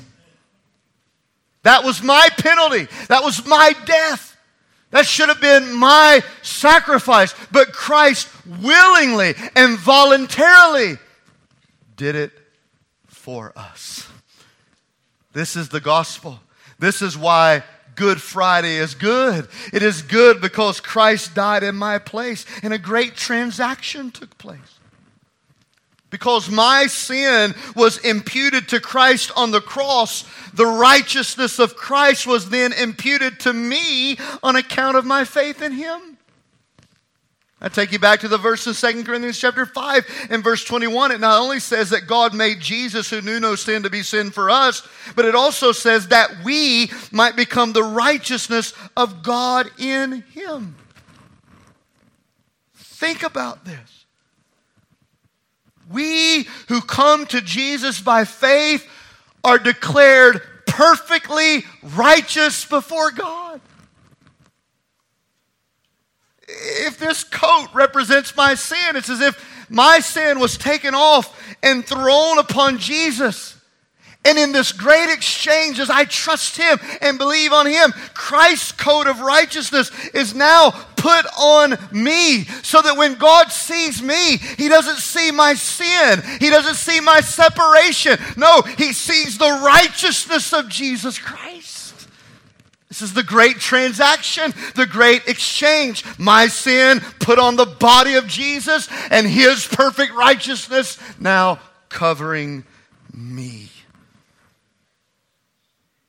That 1.63 1.83
was 1.83 2.03
my 2.03 2.29
penalty. 2.37 2.89
That 3.09 3.25
was 3.25 3.47
my 3.47 3.73
death. 3.87 4.34
That 4.95 5.07
should 5.07 5.29
have 5.29 5.41
been 5.41 5.75
my 5.75 6.23
sacrifice. 6.43 7.35
But 7.51 7.73
Christ 7.73 8.29
willingly 8.47 9.35
and 9.57 9.77
voluntarily 9.77 10.99
did 11.97 12.15
it 12.15 12.31
for 13.09 13.53
us. 13.57 14.09
This 15.33 15.57
is 15.57 15.69
the 15.69 15.81
gospel. 15.81 16.39
This 16.79 17.03
is 17.03 17.19
why 17.19 17.65
Good 17.97 18.23
Friday 18.23 18.77
is 18.77 18.95
good. 18.95 19.49
It 19.73 19.83
is 19.83 20.01
good 20.01 20.41
because 20.41 20.79
Christ 20.79 21.35
died 21.35 21.65
in 21.65 21.75
my 21.75 21.99
place 21.99 22.47
and 22.63 22.73
a 22.73 22.79
great 22.79 23.17
transaction 23.17 24.13
took 24.13 24.39
place 24.39 24.79
because 26.15 26.49
my 26.49 26.87
sin 26.87 27.57
was 27.75 27.99
imputed 27.99 28.69
to 28.69 28.79
Christ 28.79 29.33
on 29.37 29.51
the 29.51 29.61
cross, 29.61 30.23
the 30.53 30.65
righteousness 30.65 31.59
of 31.59 31.75
Christ 31.75 32.25
was 32.25 32.51
then 32.51 32.73
imputed 32.73 33.41
to 33.41 33.53
me 33.53 34.17
on 34.41 34.55
account 34.55 34.97
of 34.97 35.05
my 35.05 35.25
faith 35.25 35.61
in 35.61 35.73
him. 35.73 36.17
I 37.61 37.69
take 37.69 37.91
you 37.91 37.99
back 37.99 38.21
to 38.21 38.29
the 38.29 38.39
verse 38.39 38.65
in 38.65 38.75
2 38.75 39.03
Corinthians 39.03 39.41
chapter 39.41 39.67
5 39.67 40.29
and 40.31 40.45
verse 40.45 40.63
21. 40.63 41.11
It 41.11 41.19
not 41.19 41.43
only 41.43 41.59
says 41.59 41.91
that 41.91 42.07
God 42.07 42.33
made 42.33 42.61
Jesus, 42.61 43.11
who 43.11 43.21
knew 43.21 43.41
no 43.41 43.57
sin, 43.57 43.83
to 43.83 43.91
be 43.91 44.05
sin 44.05 44.31
for 44.31 44.51
us, 44.51 44.87
but 45.17 45.25
it 45.25 45.35
also 45.35 45.73
says 45.73 46.07
that 46.09 46.31
we 46.45 46.93
might 47.11 47.35
become 47.35 47.73
the 47.73 47.83
righteousness 47.83 48.73
of 48.97 49.25
God 49.25 49.69
in 49.81 50.23
him. 50.31 50.77
Think 52.77 53.25
about 53.25 53.65
this. 53.65 53.94
We 55.91 56.49
who 56.69 56.81
come 56.81 57.27
to 57.27 57.41
Jesus 57.41 58.01
by 58.01 58.25
faith 58.25 58.87
are 59.43 59.59
declared 59.59 60.43
perfectly 60.67 61.65
righteous 61.83 62.65
before 62.65 63.11
God. 63.11 63.61
If 66.49 66.99
this 66.99 67.25
coat 67.25 67.69
represents 67.75 68.37
my 68.37 68.55
sin, 68.55 68.97
it's 68.97 69.11
as 69.11 69.21
if 69.21 69.67
my 69.71 70.01
sin 70.01 70.39
was 70.39 70.59
taken 70.59 70.95
off 70.95 71.57
and 71.63 71.85
thrown 71.85 72.39
upon 72.39 72.79
Jesus. 72.79 73.54
And 74.25 74.39
in 74.39 74.53
this 74.53 74.73
great 74.73 75.13
exchange, 75.13 75.79
as 75.79 75.91
I 75.91 76.05
trust 76.05 76.57
Him 76.57 76.79
and 77.03 77.19
believe 77.19 77.53
on 77.53 77.67
Him, 77.67 77.93
Christ's 78.15 78.73
coat 78.73 79.07
of 79.07 79.21
righteousness 79.21 79.91
is 80.15 80.35
now 80.35 80.71
put 80.97 81.27
on 81.39 81.77
me 81.93 82.45
so 82.63 82.81
that 82.81 82.97
when 82.97 83.17
God 83.17 83.53
sees 83.53 84.01
me, 84.03 84.39
He 84.39 84.69
doesn't 84.69 84.97
see 84.97 85.31
my 85.31 85.53
sin. 85.55 86.23
He 86.41 86.49
doesn't 86.49 86.77
see 86.77 87.01
my 87.01 87.21
separation. 87.21 88.19
No, 88.39 88.63
He 88.63 88.95
sees 88.95 89.37
the 89.37 89.61
righteousness 89.63 90.55
of 90.55 90.71
Jesus 90.71 91.19
Christ. 91.19 91.75
This 92.89 93.03
is 93.03 93.13
the 93.13 93.25
great 93.25 93.59
transaction, 93.59 94.55
the 94.77 94.87
great 94.87 95.27
exchange. 95.27 96.05
My 96.17 96.47
sin 96.47 97.01
put 97.19 97.39
on 97.41 97.57
the 97.57 97.67
body 97.67 98.15
of 98.15 98.29
Jesus 98.29 98.89
and 99.11 99.27
His 99.27 99.67
perfect 99.67 100.15
righteousness 100.15 100.97
now 101.19 101.59
covering 101.89 102.65
me. 103.13 103.69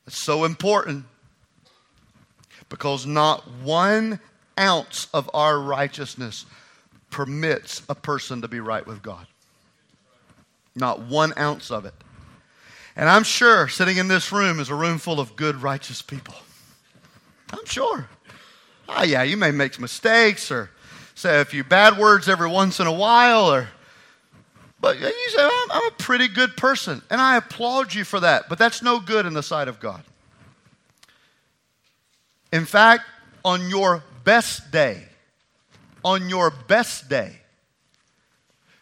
It's 0.06 0.18
so 0.18 0.44
important 0.44 1.04
because 2.68 3.06
not 3.06 3.48
one 3.62 4.20
ounce 4.58 5.08
of 5.12 5.30
our 5.34 5.58
righteousness 5.60 6.46
permits 7.10 7.82
a 7.88 7.94
person 7.94 8.42
to 8.42 8.48
be 8.48 8.60
right 8.60 8.86
with 8.86 9.02
God. 9.02 9.26
Not 10.74 11.00
one 11.00 11.32
ounce 11.38 11.70
of 11.70 11.84
it. 11.84 11.94
And 12.94 13.08
I'm 13.08 13.24
sure 13.24 13.68
sitting 13.68 13.98
in 13.98 14.08
this 14.08 14.32
room 14.32 14.58
is 14.58 14.70
a 14.70 14.74
room 14.74 14.98
full 14.98 15.20
of 15.20 15.36
good, 15.36 15.62
righteous 15.62 16.02
people. 16.02 16.34
I'm 17.50 17.64
sure. 17.66 18.08
Oh, 18.88 19.02
yeah, 19.02 19.22
you 19.22 19.36
may 19.36 19.50
make 19.50 19.78
mistakes 19.78 20.50
or 20.50 20.70
say 21.14 21.40
a 21.40 21.44
few 21.44 21.64
bad 21.64 21.98
words 21.98 22.28
every 22.28 22.48
once 22.48 22.80
in 22.80 22.86
a 22.86 22.92
while, 22.92 23.52
or 23.52 23.68
but 24.86 25.00
you 25.00 25.30
say, 25.30 25.42
I'm, 25.42 25.70
I'm 25.72 25.86
a 25.88 25.94
pretty 25.98 26.28
good 26.28 26.56
person, 26.56 27.02
and 27.10 27.20
I 27.20 27.36
applaud 27.36 27.92
you 27.92 28.04
for 28.04 28.20
that. 28.20 28.48
But 28.48 28.56
that's 28.56 28.82
no 28.82 29.00
good 29.00 29.26
in 29.26 29.34
the 29.34 29.42
sight 29.42 29.66
of 29.66 29.80
God. 29.80 30.00
In 32.52 32.64
fact, 32.64 33.02
on 33.44 33.68
your 33.68 34.04
best 34.22 34.70
day, 34.70 35.02
on 36.04 36.28
your 36.28 36.50
best 36.50 37.08
day, 37.08 37.40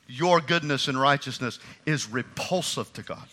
your 0.06 0.42
goodness 0.42 0.88
and 0.88 1.00
righteousness 1.00 1.58
is 1.86 2.06
repulsive 2.10 2.92
to 2.92 3.02
God. 3.02 3.26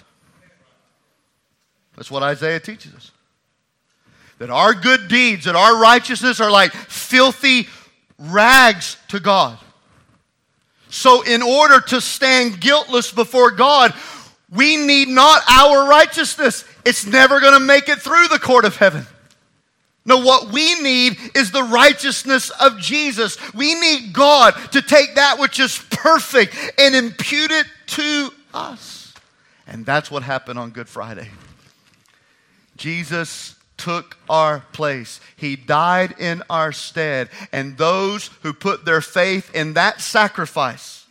That's 1.98 2.10
what 2.10 2.24
Isaiah 2.24 2.62
teaches 2.62 2.96
us. 2.96 3.12
That 4.38 4.50
our 4.50 4.74
good 4.74 5.10
deeds, 5.10 5.44
that 5.44 5.58
our 5.58 5.82
righteousness 5.82 6.40
are 6.40 6.50
like 6.50 6.72
filthy 6.72 7.68
rags 8.18 8.96
to 9.10 9.20
God. 9.20 9.58
So, 10.92 11.22
in 11.22 11.42
order 11.42 11.80
to 11.80 12.02
stand 12.02 12.60
guiltless 12.60 13.12
before 13.12 13.52
God, 13.52 13.94
we 14.54 14.76
need 14.76 15.08
not 15.08 15.42
our 15.50 15.88
righteousness. 15.88 16.66
It's 16.86 17.06
never 17.06 17.40
going 17.40 17.54
to 17.54 17.66
make 17.66 17.88
it 17.88 18.00
through 18.00 18.28
the 18.28 18.38
court 18.38 18.66
of 18.66 18.76
heaven. 18.76 19.08
No, 20.04 20.18
what 20.18 20.52
we 20.52 20.82
need 20.82 21.18
is 21.34 21.52
the 21.52 21.64
righteousness 21.64 22.50
of 22.50 22.78
Jesus. 22.78 23.38
We 23.54 23.74
need 23.76 24.12
God 24.12 24.52
to 24.74 24.82
take 24.82 25.16
that 25.16 25.40
which 25.40 25.62
is 25.62 25.78
perfect 25.92 26.56
and 26.78 26.94
impute 26.94 27.52
it 27.52 27.68
to 27.88 28.30
us. 28.54 29.14
And 29.68 29.86
that's 29.86 30.12
what 30.12 30.24
happened 30.24 30.60
on 30.60 30.72
Good 30.72 30.90
Friday. 30.90 31.30
Jesus 32.76 33.56
took 33.82 34.16
our 34.30 34.60
place. 34.74 35.20
He 35.36 35.56
died 35.56 36.14
in 36.20 36.44
our 36.52 36.72
stead. 36.72 37.30
And 37.52 37.78
those 37.78 38.28
who 38.44 38.54
put 38.54 38.86
their 38.86 39.02
faith 39.02 39.54
in 39.56 39.74
that 39.74 40.02
sacrifice 40.02 41.08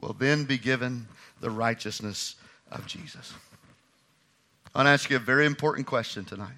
will 0.00 0.12
then 0.12 0.44
be 0.44 0.58
given 0.58 1.08
the 1.40 1.50
righteousness 1.50 2.36
of 2.70 2.86
Jesus. 2.86 3.34
I 4.72 4.78
want 4.78 4.86
to 4.86 4.90
ask 4.90 5.10
you 5.10 5.16
a 5.16 5.20
very 5.20 5.44
important 5.44 5.88
question 5.88 6.24
tonight. 6.24 6.54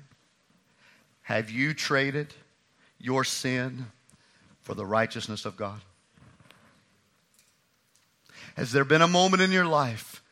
Have 1.23 1.51
you 1.51 1.73
traded 1.73 2.35
your 2.99 3.25
sin 3.25 3.87
for 4.61 4.75
the 4.75 4.85
righteousness 4.85 5.47
of 5.47 5.57
God? 5.57 5.81
Has 8.57 8.73
there 8.73 8.85
been 8.85 9.03
a 9.03 9.09
moment 9.09 9.43
in 9.43 9.51
your 9.51 9.65
life 9.65 10.23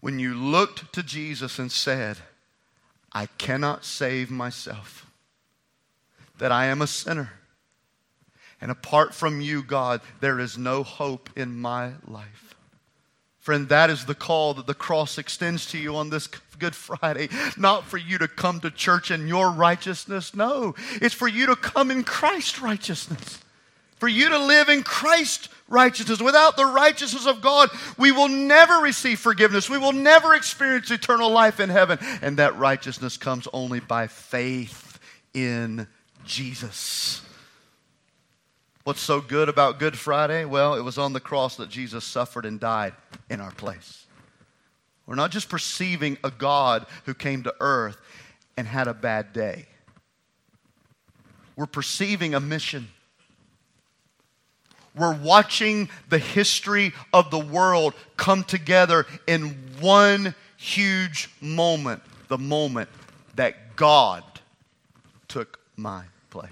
when 0.00 0.18
you 0.18 0.32
looked 0.32 0.92
to 0.94 1.02
Jesus 1.02 1.58
and 1.58 1.70
said, 1.70 2.16
I 3.12 3.26
cannot 3.38 3.84
save 3.84 4.30
myself, 4.30 5.06
that 6.38 6.52
I 6.52 6.66
am 6.66 6.82
a 6.82 6.86
sinner, 6.86 7.32
and 8.60 8.70
apart 8.70 9.14
from 9.14 9.40
you, 9.40 9.62
God, 9.62 10.00
there 10.20 10.40
is 10.40 10.58
no 10.58 10.82
hope 10.82 11.30
in 11.36 11.58
my 11.58 11.92
life? 12.06 12.54
Friend, 13.38 13.68
that 13.68 13.88
is 13.88 14.04
the 14.04 14.14
call 14.14 14.52
that 14.54 14.66
the 14.66 14.74
cross 14.74 15.16
extends 15.16 15.64
to 15.66 15.78
you 15.78 15.96
on 15.96 16.10
this 16.10 16.26
Good 16.58 16.74
Friday. 16.74 17.28
Not 17.56 17.84
for 17.84 17.96
you 17.96 18.18
to 18.18 18.28
come 18.28 18.60
to 18.60 18.70
church 18.70 19.10
in 19.10 19.28
your 19.28 19.50
righteousness. 19.50 20.34
No, 20.34 20.74
it's 20.94 21.14
for 21.14 21.28
you 21.28 21.46
to 21.46 21.56
come 21.56 21.90
in 21.90 22.04
Christ's 22.04 22.60
righteousness. 22.60 23.38
For 23.98 24.08
you 24.08 24.28
to 24.28 24.38
live 24.38 24.68
in 24.68 24.82
Christ's 24.82 25.48
righteousness. 25.68 26.20
Without 26.20 26.56
the 26.56 26.66
righteousness 26.66 27.26
of 27.26 27.40
God, 27.40 27.68
we 27.96 28.12
will 28.12 28.28
never 28.28 28.74
receive 28.74 29.18
forgiveness. 29.18 29.68
We 29.68 29.78
will 29.78 29.92
never 29.92 30.34
experience 30.34 30.90
eternal 30.90 31.30
life 31.30 31.60
in 31.60 31.68
heaven. 31.68 31.98
And 32.22 32.38
that 32.38 32.56
righteousness 32.56 33.16
comes 33.16 33.48
only 33.52 33.80
by 33.80 34.06
faith 34.06 34.98
in 35.34 35.86
Jesus. 36.24 37.22
What's 38.84 39.00
so 39.00 39.20
good 39.20 39.48
about 39.50 39.78
Good 39.78 39.98
Friday? 39.98 40.44
Well, 40.46 40.74
it 40.74 40.80
was 40.80 40.96
on 40.96 41.12
the 41.12 41.20
cross 41.20 41.56
that 41.56 41.68
Jesus 41.68 42.04
suffered 42.04 42.46
and 42.46 42.58
died 42.58 42.94
in 43.28 43.40
our 43.40 43.50
place. 43.50 44.06
We're 45.06 45.14
not 45.14 45.30
just 45.30 45.48
perceiving 45.48 46.18
a 46.24 46.30
God 46.30 46.86
who 47.04 47.14
came 47.14 47.42
to 47.42 47.54
earth 47.60 47.98
and 48.56 48.66
had 48.66 48.88
a 48.88 48.94
bad 48.94 49.32
day, 49.32 49.66
we're 51.54 51.66
perceiving 51.66 52.34
a 52.34 52.40
mission. 52.40 52.88
We're 54.98 55.14
watching 55.14 55.88
the 56.08 56.18
history 56.18 56.92
of 57.12 57.30
the 57.30 57.38
world 57.38 57.94
come 58.16 58.44
together 58.44 59.06
in 59.26 59.56
one 59.80 60.34
huge 60.56 61.30
moment 61.40 62.02
the 62.28 62.38
moment 62.38 62.88
that 63.36 63.76
God 63.76 64.24
took 65.28 65.60
my 65.76 66.04
place. 66.30 66.50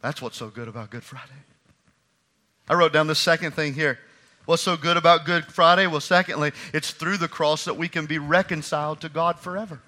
That's 0.00 0.22
what's 0.22 0.36
so 0.36 0.48
good 0.48 0.68
about 0.68 0.90
Good 0.90 1.04
Friday. 1.04 1.32
I 2.68 2.74
wrote 2.74 2.92
down 2.92 3.06
the 3.06 3.14
second 3.14 3.52
thing 3.52 3.74
here. 3.74 3.98
What's 4.44 4.62
so 4.62 4.76
good 4.76 4.96
about 4.96 5.24
Good 5.24 5.44
Friday? 5.46 5.86
Well, 5.86 6.00
secondly, 6.00 6.52
it's 6.72 6.90
through 6.90 7.18
the 7.18 7.28
cross 7.28 7.64
that 7.64 7.76
we 7.76 7.88
can 7.88 8.06
be 8.06 8.18
reconciled 8.18 9.00
to 9.02 9.08
God 9.08 9.38
forever. 9.38 9.80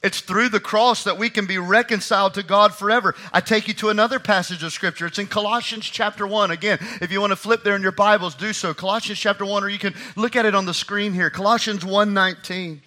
It's 0.00 0.20
through 0.20 0.50
the 0.50 0.60
cross 0.60 1.04
that 1.04 1.18
we 1.18 1.28
can 1.28 1.46
be 1.46 1.58
reconciled 1.58 2.34
to 2.34 2.44
God 2.44 2.72
forever. 2.72 3.16
I 3.32 3.40
take 3.40 3.66
you 3.66 3.74
to 3.74 3.88
another 3.88 4.20
passage 4.20 4.62
of 4.62 4.72
Scripture. 4.72 5.06
It's 5.06 5.18
in 5.18 5.26
Colossians 5.26 5.86
chapter 5.86 6.24
1. 6.24 6.52
Again, 6.52 6.78
if 7.00 7.10
you 7.10 7.20
want 7.20 7.32
to 7.32 7.36
flip 7.36 7.64
there 7.64 7.74
in 7.74 7.82
your 7.82 7.90
Bibles, 7.90 8.36
do 8.36 8.52
so. 8.52 8.72
Colossians 8.72 9.18
chapter 9.18 9.44
1, 9.44 9.64
or 9.64 9.68
you 9.68 9.78
can 9.78 9.94
look 10.14 10.36
at 10.36 10.46
it 10.46 10.54
on 10.54 10.66
the 10.66 10.74
screen 10.74 11.12
here. 11.12 11.30
Colossians 11.30 11.82
1.19. 11.82 12.80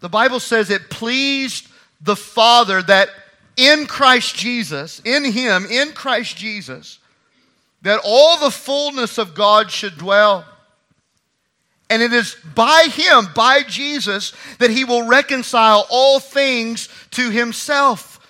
The 0.00 0.08
Bible 0.08 0.40
says 0.40 0.70
it 0.70 0.88
pleased 0.88 1.68
the 2.00 2.16
Father 2.16 2.80
that 2.82 3.10
in 3.58 3.86
Christ 3.86 4.34
Jesus, 4.34 5.02
in 5.04 5.24
Him, 5.24 5.66
in 5.66 5.92
Christ 5.92 6.38
Jesus, 6.38 7.00
that 7.82 8.00
all 8.02 8.38
the 8.38 8.50
fullness 8.50 9.18
of 9.18 9.34
God 9.34 9.70
should 9.70 9.98
dwell. 9.98 10.46
And 11.90 12.02
it 12.02 12.12
is 12.12 12.36
by 12.54 12.88
Him, 12.90 13.28
by 13.34 13.62
Jesus, 13.62 14.32
that 14.58 14.70
He 14.70 14.84
will 14.84 15.06
reconcile 15.06 15.86
all 15.90 16.20
things 16.20 16.88
to 17.12 17.30
Himself, 17.30 18.20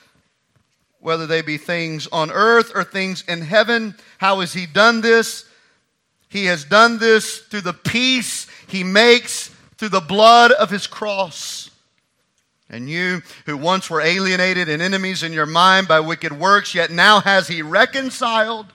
whether 1.00 1.26
they 1.26 1.42
be 1.42 1.58
things 1.58 2.06
on 2.12 2.30
earth 2.30 2.72
or 2.74 2.84
things 2.84 3.24
in 3.26 3.42
heaven. 3.42 3.94
How 4.18 4.40
has 4.40 4.52
He 4.52 4.66
done 4.66 5.00
this? 5.00 5.44
He 6.28 6.46
has 6.46 6.64
done 6.64 6.98
this 6.98 7.38
through 7.38 7.62
the 7.62 7.72
peace 7.72 8.46
He 8.66 8.84
makes 8.84 9.48
through 9.76 9.88
the 9.88 10.00
blood 10.00 10.52
of 10.52 10.70
His 10.70 10.86
cross. 10.86 11.70
And 12.70 12.88
you 12.88 13.22
who 13.46 13.56
once 13.56 13.88
were 13.88 14.00
alienated 14.00 14.68
and 14.68 14.82
enemies 14.82 15.22
in 15.22 15.32
your 15.32 15.46
mind 15.46 15.88
by 15.88 16.00
wicked 16.00 16.32
works, 16.32 16.74
yet 16.74 16.90
now 16.90 17.20
has 17.20 17.48
he 17.48 17.62
reconciled. 17.62 18.66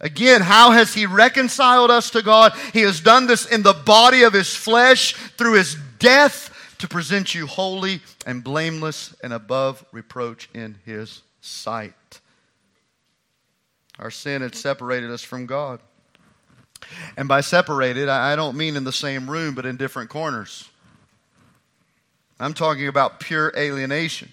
Again, 0.00 0.42
how 0.42 0.72
has 0.72 0.92
he 0.92 1.06
reconciled 1.06 1.90
us 1.90 2.10
to 2.10 2.22
God? 2.22 2.52
He 2.72 2.82
has 2.82 3.00
done 3.00 3.26
this 3.26 3.46
in 3.46 3.62
the 3.62 3.72
body 3.72 4.24
of 4.24 4.32
his 4.32 4.54
flesh 4.54 5.14
through 5.14 5.54
his 5.54 5.76
death 5.98 6.52
to 6.78 6.88
present 6.88 7.34
you 7.34 7.46
holy 7.46 8.00
and 8.26 8.44
blameless 8.44 9.14
and 9.22 9.32
above 9.32 9.84
reproach 9.92 10.50
in 10.52 10.76
his 10.84 11.22
sight. 11.40 11.94
Our 13.98 14.10
sin 14.10 14.42
had 14.42 14.54
separated 14.54 15.10
us 15.10 15.22
from 15.22 15.46
God. 15.46 15.80
And 17.16 17.26
by 17.26 17.40
separated, 17.40 18.10
I 18.10 18.36
don't 18.36 18.56
mean 18.56 18.76
in 18.76 18.84
the 18.84 18.92
same 18.92 19.30
room, 19.30 19.54
but 19.54 19.64
in 19.64 19.78
different 19.78 20.10
corners. 20.10 20.68
I'm 22.38 22.52
talking 22.52 22.86
about 22.86 23.18
pure 23.18 23.50
alienation. 23.56 24.28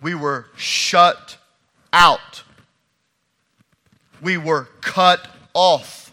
We 0.00 0.16
were 0.16 0.46
shut 0.56 1.36
out. 1.92 2.42
We 4.22 4.38
were 4.38 4.68
cut 4.80 5.28
off. 5.52 6.12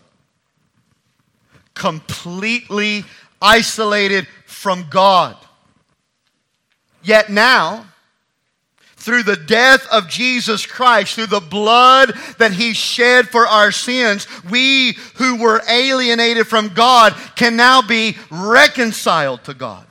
Completely 1.73 3.05
isolated 3.41 4.27
from 4.45 4.87
God. 4.89 5.37
Yet 7.01 7.29
now, 7.29 7.85
through 8.97 9.23
the 9.23 9.37
death 9.37 9.87
of 9.91 10.09
Jesus 10.09 10.65
Christ, 10.65 11.15
through 11.15 11.27
the 11.27 11.39
blood 11.39 12.13
that 12.37 12.51
He 12.51 12.73
shed 12.73 13.29
for 13.29 13.47
our 13.47 13.71
sins, 13.71 14.27
we 14.49 14.97
who 15.15 15.37
were 15.41 15.61
alienated 15.69 16.47
from 16.47 16.69
God 16.69 17.15
can 17.35 17.55
now 17.55 17.81
be 17.81 18.17
reconciled 18.29 19.45
to 19.45 19.53
God. 19.53 19.85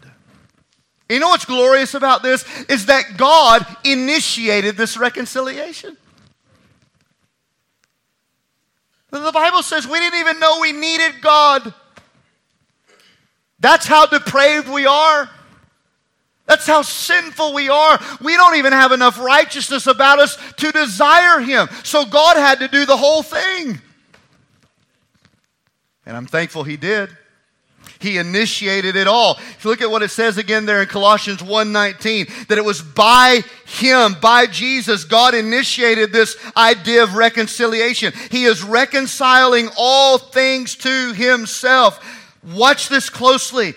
You 1.09 1.20
know 1.20 1.28
what's 1.28 1.46
glorious 1.46 1.94
about 1.94 2.22
this? 2.22 2.44
Is 2.68 2.87
that 2.87 3.16
God 3.16 3.66
initiated 3.83 4.76
this 4.76 4.98
reconciliation. 4.98 5.96
The 9.10 9.32
Bible 9.32 9.62
says 9.62 9.86
we 9.86 9.98
didn't 9.98 10.20
even 10.20 10.38
know 10.38 10.58
we 10.60 10.72
needed 10.72 11.20
God. 11.20 11.72
That's 13.60 13.86
how 13.86 14.06
depraved 14.06 14.68
we 14.68 14.86
are. 14.86 15.28
That's 16.46 16.66
how 16.66 16.80
sinful 16.80 17.52
we 17.52 17.68
are. 17.68 17.98
We 18.22 18.34
don't 18.36 18.56
even 18.56 18.72
have 18.72 18.92
enough 18.92 19.18
righteousness 19.18 19.86
about 19.86 20.18
us 20.18 20.38
to 20.54 20.72
desire 20.72 21.40
Him. 21.40 21.68
So 21.84 22.06
God 22.06 22.36
had 22.36 22.58
to 22.60 22.68
do 22.68 22.86
the 22.86 22.96
whole 22.96 23.22
thing. 23.22 23.80
And 26.06 26.16
I'm 26.16 26.26
thankful 26.26 26.64
He 26.64 26.78
did. 26.78 27.10
He 28.00 28.18
initiated 28.18 28.94
it 28.94 29.08
all. 29.08 29.32
If 29.34 29.64
you 29.64 29.70
look 29.70 29.82
at 29.82 29.90
what 29.90 30.02
it 30.02 30.11
says 30.11 30.38
again 30.38 30.66
there 30.66 30.82
in 30.82 30.88
Colossians 30.88 31.42
1:19, 31.42 32.46
that 32.46 32.58
it 32.58 32.64
was 32.64 32.80
by 32.80 33.42
him, 33.66 34.16
by 34.20 34.46
Jesus, 34.46 35.04
God 35.04 35.34
initiated 35.34 36.12
this 36.12 36.37
idea 36.56 37.02
of 37.02 37.14
reconciliation. 37.14 38.12
He 38.30 38.44
is 38.44 38.62
reconciling 38.62 39.68
all 39.76 40.18
things 40.18 40.76
to 40.76 41.12
himself. 41.12 41.98
Watch 42.44 42.88
this 42.88 43.11
closely. 43.11 43.74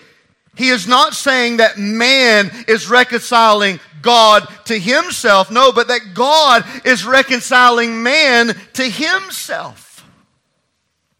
He 0.54 0.68
is 0.68 0.86
not 0.86 1.14
saying 1.14 1.56
that 1.56 1.78
man 1.78 2.52
is 2.68 2.88
reconciling 2.88 3.80
God 4.02 4.46
to 4.66 4.78
himself. 4.78 5.50
No, 5.50 5.72
but 5.72 5.88
that 5.88 6.14
God 6.14 6.64
is 6.84 7.04
reconciling 7.04 8.02
man 8.02 8.54
to 8.74 8.84
himself. 8.84 9.81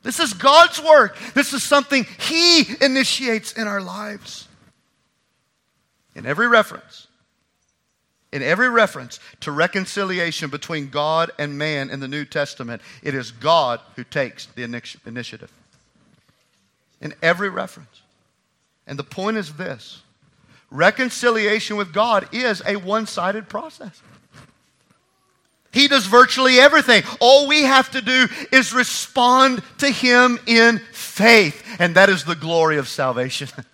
This 0.02 0.18
is 0.18 0.34
God's 0.34 0.82
work. 0.82 1.16
This 1.34 1.52
is 1.52 1.62
something 1.62 2.06
He 2.18 2.64
initiates 2.80 3.52
in 3.52 3.68
our 3.68 3.80
lives. 3.80 4.48
In 6.14 6.26
every 6.26 6.48
reference, 6.48 7.06
in 8.32 8.42
every 8.42 8.68
reference 8.68 9.20
to 9.40 9.52
reconciliation 9.52 10.50
between 10.50 10.88
God 10.88 11.30
and 11.38 11.56
man 11.56 11.90
in 11.90 12.00
the 12.00 12.08
New 12.08 12.24
Testament, 12.24 12.82
it 13.02 13.14
is 13.14 13.30
God 13.30 13.80
who 13.96 14.04
takes 14.04 14.46
the 14.46 14.62
initiative. 14.62 15.52
In 17.00 17.14
every 17.22 17.48
reference. 17.48 18.02
And 18.86 18.98
the 18.98 19.04
point 19.04 19.36
is 19.36 19.54
this 19.54 20.02
reconciliation 20.70 21.76
with 21.76 21.92
God 21.92 22.28
is 22.32 22.62
a 22.66 22.76
one 22.76 23.06
sided 23.06 23.48
process. 23.48 24.02
He 25.72 25.88
does 25.88 26.06
virtually 26.06 26.60
everything. 26.60 27.02
All 27.18 27.48
we 27.48 27.62
have 27.62 27.90
to 27.92 28.02
do 28.02 28.28
is 28.52 28.72
respond 28.72 29.62
to 29.78 29.88
Him 29.88 30.38
in 30.46 30.80
faith, 30.92 31.64
and 31.78 31.94
that 31.96 32.10
is 32.10 32.24
the 32.24 32.36
glory 32.36 32.76
of 32.76 32.88
salvation. 32.88 33.48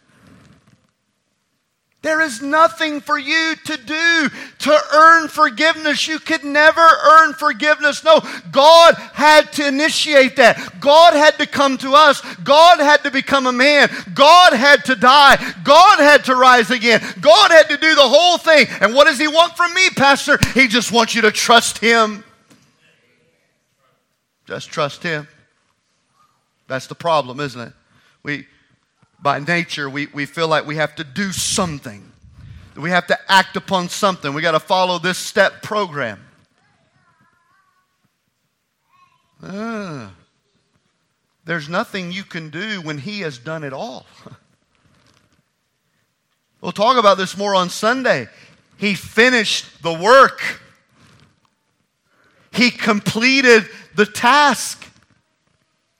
There 2.00 2.20
is 2.20 2.40
nothing 2.40 3.00
for 3.00 3.18
you 3.18 3.54
to 3.64 3.76
do 3.76 4.28
to 4.60 4.80
earn 4.94 5.26
forgiveness. 5.26 6.06
You 6.06 6.20
could 6.20 6.44
never 6.44 6.80
earn 6.80 7.32
forgiveness. 7.34 8.04
No, 8.04 8.20
God 8.52 8.94
had 8.94 9.52
to 9.54 9.66
initiate 9.66 10.36
that. 10.36 10.78
God 10.78 11.14
had 11.14 11.38
to 11.38 11.46
come 11.46 11.76
to 11.78 11.94
us. 11.94 12.20
God 12.44 12.78
had 12.78 13.02
to 13.02 13.10
become 13.10 13.48
a 13.48 13.52
man. 13.52 13.90
God 14.14 14.52
had 14.52 14.84
to 14.84 14.94
die. 14.94 15.36
God 15.64 15.98
had 15.98 16.24
to 16.26 16.36
rise 16.36 16.70
again. 16.70 17.02
God 17.20 17.50
had 17.50 17.68
to 17.68 17.76
do 17.76 17.92
the 17.96 18.00
whole 18.00 18.38
thing. 18.38 18.66
And 18.80 18.94
what 18.94 19.08
does 19.08 19.18
He 19.18 19.26
want 19.26 19.56
from 19.56 19.74
me, 19.74 19.90
Pastor? 19.90 20.38
He 20.54 20.68
just 20.68 20.92
wants 20.92 21.16
you 21.16 21.22
to 21.22 21.32
trust 21.32 21.78
Him. 21.78 22.22
Just 24.46 24.70
trust 24.70 25.02
Him. 25.02 25.26
That's 26.68 26.86
the 26.86 26.94
problem, 26.94 27.40
isn't 27.40 27.60
it? 27.60 27.72
We 28.22 28.46
by 29.20 29.40
nature, 29.40 29.90
we, 29.90 30.06
we 30.06 30.26
feel 30.26 30.48
like 30.48 30.66
we 30.66 30.76
have 30.76 30.94
to 30.96 31.04
do 31.04 31.32
something. 31.32 32.12
We 32.76 32.90
have 32.90 33.06
to 33.08 33.18
act 33.30 33.56
upon 33.56 33.88
something. 33.88 34.32
We 34.32 34.42
got 34.42 34.52
to 34.52 34.60
follow 34.60 34.98
this 34.98 35.18
step 35.18 35.62
program. 35.62 36.24
Uh, 39.42 40.08
there's 41.44 41.68
nothing 41.68 42.12
you 42.12 42.24
can 42.24 42.50
do 42.50 42.80
when 42.82 42.98
He 42.98 43.20
has 43.20 43.38
done 43.38 43.64
it 43.64 43.72
all. 43.72 44.06
we'll 46.60 46.72
talk 46.72 46.96
about 46.96 47.18
this 47.18 47.36
more 47.36 47.54
on 47.54 47.70
Sunday. 47.70 48.28
He 48.76 48.94
finished 48.94 49.82
the 49.82 49.92
work, 49.92 50.60
He 52.52 52.70
completed 52.70 53.68
the 53.96 54.06
task 54.06 54.84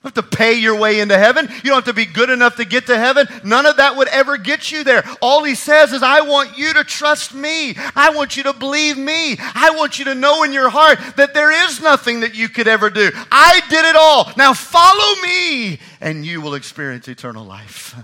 have 0.08 0.30
to 0.30 0.36
pay 0.36 0.54
your 0.54 0.76
way 0.76 1.00
into 1.00 1.16
heaven. 1.16 1.48
You 1.48 1.70
don't 1.70 1.76
have 1.76 1.84
to 1.84 1.92
be 1.92 2.04
good 2.04 2.30
enough 2.30 2.56
to 2.56 2.64
get 2.64 2.86
to 2.86 2.98
heaven. 2.98 3.26
None 3.44 3.66
of 3.66 3.76
that 3.76 3.96
would 3.96 4.08
ever 4.08 4.36
get 4.36 4.72
you 4.72 4.84
there. 4.84 5.04
All 5.20 5.44
he 5.44 5.54
says 5.54 5.92
is, 5.92 6.02
I 6.02 6.22
want 6.22 6.58
you 6.58 6.72
to 6.74 6.84
trust 6.84 7.34
me. 7.34 7.74
I 7.94 8.10
want 8.14 8.36
you 8.36 8.42
to 8.44 8.52
believe 8.52 8.98
me. 8.98 9.36
I 9.38 9.72
want 9.76 9.98
you 9.98 10.06
to 10.06 10.14
know 10.14 10.42
in 10.42 10.52
your 10.52 10.70
heart 10.70 10.98
that 11.16 11.34
there 11.34 11.52
is 11.66 11.80
nothing 11.80 12.20
that 12.20 12.34
you 12.34 12.48
could 12.48 12.68
ever 12.68 12.90
do. 12.90 13.10
I 13.30 13.60
did 13.68 13.84
it 13.84 13.96
all. 13.96 14.30
Now 14.36 14.54
follow 14.54 15.20
me, 15.22 15.78
and 16.00 16.24
you 16.24 16.40
will 16.40 16.54
experience 16.54 17.08
eternal 17.08 17.44
life. 17.44 17.94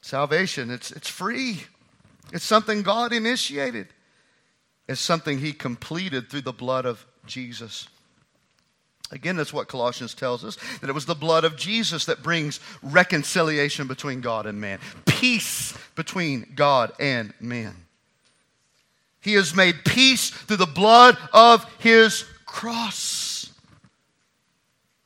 Salvation, 0.00 0.70
it's, 0.70 0.90
it's 0.90 1.08
free. 1.08 1.64
It's 2.32 2.44
something 2.44 2.82
God 2.82 3.12
initiated. 3.12 3.88
It's 4.88 5.00
something 5.00 5.38
he 5.38 5.52
completed 5.52 6.28
through 6.28 6.40
the 6.40 6.52
blood 6.52 6.84
of 6.84 7.06
Jesus. 7.26 7.88
Again, 9.12 9.36
that's 9.36 9.52
what 9.52 9.66
Colossians 9.66 10.14
tells 10.14 10.44
us 10.44 10.56
that 10.80 10.88
it 10.88 10.92
was 10.92 11.06
the 11.06 11.14
blood 11.14 11.44
of 11.44 11.56
Jesus 11.56 12.04
that 12.04 12.22
brings 12.22 12.60
reconciliation 12.82 13.88
between 13.88 14.20
God 14.20 14.46
and 14.46 14.60
man, 14.60 14.78
peace 15.04 15.76
between 15.96 16.52
God 16.54 16.92
and 17.00 17.34
man. 17.40 17.74
He 19.20 19.34
has 19.34 19.54
made 19.54 19.84
peace 19.84 20.30
through 20.30 20.58
the 20.58 20.66
blood 20.66 21.18
of 21.32 21.64
his 21.78 22.24
cross. 22.46 23.50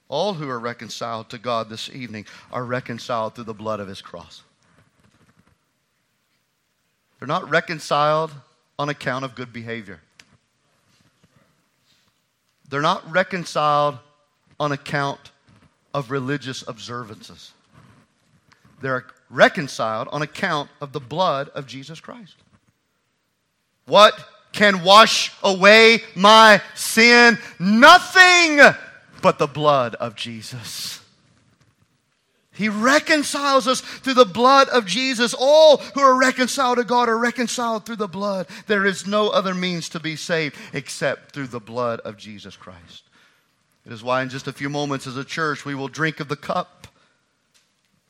All 0.09 0.35
who 0.35 0.49
are 0.49 0.61
reconciled 0.61 1.31
to 1.31 1.39
God 1.39 1.69
this 1.69 1.91
evening 1.91 2.27
are 2.53 2.65
reconciled 2.65 3.35
through 3.35 3.45
the 3.45 3.55
blood 3.55 3.81
of 3.81 3.89
his 3.89 4.03
cross. 4.03 4.43
They're 7.19 7.27
not 7.27 7.49
reconciled 7.49 8.33
on 8.79 8.91
account 8.91 9.25
of 9.25 9.35
good 9.35 9.53
behavior. 9.53 10.01
They're 12.69 12.81
not 12.81 13.11
reconciled 13.11 13.99
on 14.59 14.73
account 14.73 15.31
of 15.93 16.11
religious 16.11 16.67
observances. 16.67 17.53
They're 18.81 19.07
reconciled 19.31 20.09
on 20.11 20.23
account 20.23 20.71
of 20.81 20.93
the 20.93 21.01
blood 21.01 21.49
of 21.51 21.67
Jesus 21.67 22.01
Christ. 22.01 22.37
What 23.87 24.15
can 24.53 24.83
wash 24.83 25.33
away 25.43 26.03
my 26.15 26.63
sin? 26.75 27.39
Nothing 27.59 28.61
but 29.21 29.39
the 29.39 29.47
blood 29.47 29.95
of 29.97 30.15
Jesus. 30.15 31.01
He 32.55 32.69
reconciles 32.69 33.67
us 33.67 33.81
through 33.81 34.15
the 34.15 34.25
blood 34.25 34.69
of 34.69 34.87
Jesus. 34.87 35.35
All 35.37 35.79
who 35.79 36.01
are 36.01 36.19
reconciled 36.19 36.79
to 36.79 36.85
God 36.85 37.09
are 37.09 37.19
reconciled 37.19 37.85
through 37.85 37.97
the 37.97 38.09
blood. 38.09 38.47
There 38.67 38.87
is 38.87 39.07
no 39.07 39.29
other 39.29 39.55
means 39.55 39.89
to 39.91 40.01
be 40.01 40.17
saved 40.17 40.57
except 40.73 41.33
through 41.33 41.49
the 41.49 41.61
blood 41.61 42.01
of 42.01 42.17
Jesus 42.17 42.57
Christ. 42.57 43.03
It 43.85 43.93
is 43.93 44.03
why, 44.03 44.23
in 44.23 44.31
just 44.31 44.47
a 44.47 44.53
few 44.53 44.69
moments, 44.71 45.07
as 45.07 45.17
a 45.17 45.25
church, 45.25 45.65
we 45.65 45.75
will 45.75 45.89
drink 45.89 46.21
of 46.21 46.29
the 46.29 46.37
cup 46.37 46.87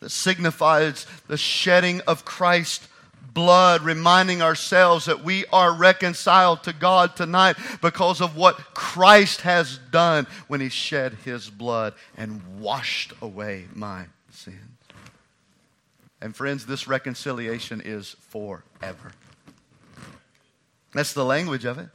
that 0.00 0.10
signifies 0.10 1.06
the 1.26 1.38
shedding 1.38 2.00
of 2.02 2.24
Christ's 2.24 2.86
blood, 3.32 3.82
reminding 3.82 4.42
ourselves 4.42 5.06
that 5.06 5.24
we 5.24 5.44
are 5.46 5.74
reconciled 5.74 6.62
to 6.64 6.72
God 6.72 7.16
tonight 7.16 7.56
because 7.82 8.20
of 8.20 8.36
what 8.36 8.56
Christ 8.74 9.40
has 9.40 9.78
done 9.90 10.26
when 10.46 10.60
He 10.60 10.68
shed 10.68 11.14
His 11.24 11.50
blood 11.50 11.94
and 12.16 12.60
washed 12.60 13.12
away 13.20 13.64
my 13.74 14.02
sins. 14.02 14.13
And 16.24 16.34
friends, 16.34 16.64
this 16.64 16.88
reconciliation 16.88 17.82
is 17.84 18.16
forever. 18.18 19.12
That's 20.94 21.12
the 21.12 21.22
language 21.22 21.66
of 21.66 21.76
it. 21.76 21.90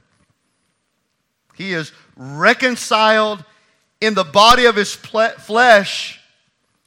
He 1.55 1.73
is 1.73 1.91
reconciled 2.15 3.43
in 3.99 4.13
the 4.13 4.23
body 4.23 4.65
of 4.65 4.75
his 4.75 4.93
flesh. 4.93 6.19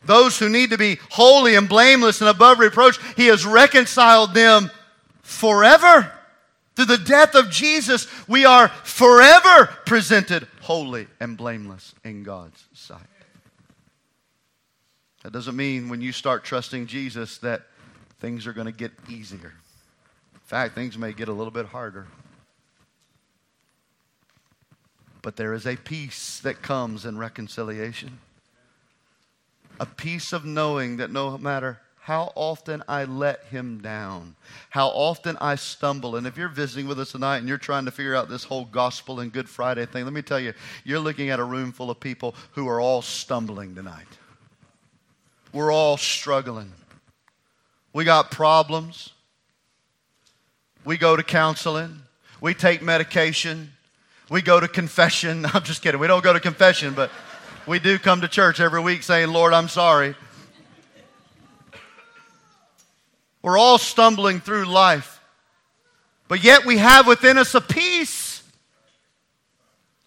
Those 0.05 0.39
who 0.39 0.49
need 0.49 0.71
to 0.71 0.79
be 0.79 1.01
holy 1.11 1.57
and 1.57 1.69
blameless 1.69 2.21
and 2.21 2.31
above 2.31 2.61
reproach, 2.61 3.01
he 3.17 3.27
has 3.27 3.45
reconciled 3.45 4.35
them 4.35 4.71
forever. 5.23 6.13
Through 6.77 6.85
the 6.85 6.99
death 6.99 7.35
of 7.35 7.51
Jesus, 7.51 8.07
we 8.29 8.45
are 8.45 8.69
forever 8.69 9.67
presented 9.85 10.47
holy 10.61 11.09
and 11.19 11.37
blameless 11.37 11.93
in 12.05 12.23
God's 12.23 12.69
sight. 12.73 13.01
That 15.23 15.33
doesn't 15.33 15.57
mean 15.57 15.89
when 15.89 16.01
you 16.01 16.13
start 16.13 16.45
trusting 16.45 16.87
Jesus 16.87 17.39
that 17.39 17.63
things 18.21 18.47
are 18.47 18.53
going 18.53 18.67
to 18.67 18.73
get 18.73 18.93
easier. 19.09 19.53
In 20.35 20.41
fact, 20.45 20.75
things 20.75 20.99
may 20.99 21.13
get 21.13 21.29
a 21.29 21.33
little 21.33 21.53
bit 21.53 21.67
harder. 21.67 22.07
But 25.23 25.37
there 25.37 25.55
is 25.55 25.67
a 25.67 25.77
peace 25.77 26.41
that 26.41 26.63
comes 26.63 27.05
in 27.05 27.17
reconciliation. 27.17 28.19
A 29.79 29.87
peace 29.87 30.33
of 30.33 30.45
knowing 30.45 30.97
that 30.97 31.11
no 31.11 31.39
matter 31.39 31.81
how 32.01 32.33
often 32.35 32.83
I 32.89 33.05
let 33.05 33.45
him 33.45 33.81
down, 33.81 34.35
how 34.71 34.89
often 34.89 35.39
I 35.41 35.55
stumble. 35.55 36.17
And 36.17 36.27
if 36.27 36.37
you're 36.37 36.49
visiting 36.49 36.89
with 36.89 36.99
us 36.99 37.13
tonight 37.13 37.39
and 37.39 37.49
you're 37.49 37.59
trying 37.59 37.85
to 37.85 37.93
figure 37.93 38.17
out 38.17 38.29
this 38.29 38.43
whole 38.43 38.65
gospel 38.65 39.21
and 39.21 39.33
Good 39.33 39.49
Friday 39.49 39.87
thing, 39.87 40.03
let 40.03 40.13
me 40.13 40.23
tell 40.23 40.41
you, 40.41 40.53
you're 40.83 40.99
looking 40.99 41.31
at 41.31 41.39
a 41.39 41.45
room 41.45 41.71
full 41.71 41.93
of 41.93 42.01
people 42.01 42.35
who 42.53 42.69
are 42.69 42.81
all 42.81 43.03
stumbling 43.03 43.77
tonight. 43.77 44.09
We're 45.53 45.73
all 45.73 45.97
struggling. 45.97 46.73
We 47.93 48.05
got 48.05 48.31
problems. 48.31 49.11
We 50.85 50.97
go 50.97 51.15
to 51.15 51.23
counseling. 51.23 52.01
We 52.41 52.55
take 52.55 52.83
medication. 52.83 53.73
We 54.31 54.41
go 54.41 54.59
to 54.59 54.67
confession. 54.67 55.45
I'm 55.53 55.63
just 55.63 55.83
kidding. 55.83 56.01
We 56.01 56.07
don't 56.07 56.25
go 56.25 56.33
to 56.33 56.41
confession, 56.41 56.95
but 56.95 57.11
we 57.67 57.79
do 57.79 57.99
come 57.99 58.23
to 58.23 58.29
church 58.29 58.61
every 58.61 58.81
week 58.81 59.03
saying, 59.03 59.29
Lord, 59.29 59.53
I'm 59.53 59.69
sorry. 59.69 60.15
We're 63.43 63.59
all 63.59 63.79
stumbling 63.79 64.41
through 64.41 64.67
life, 64.67 65.21
but 66.29 66.45
yet 66.45 66.65
we 66.65 66.79
have 66.79 67.09
within 67.09 67.39
us 67.39 67.55
a 67.57 67.61
peace 67.61 68.22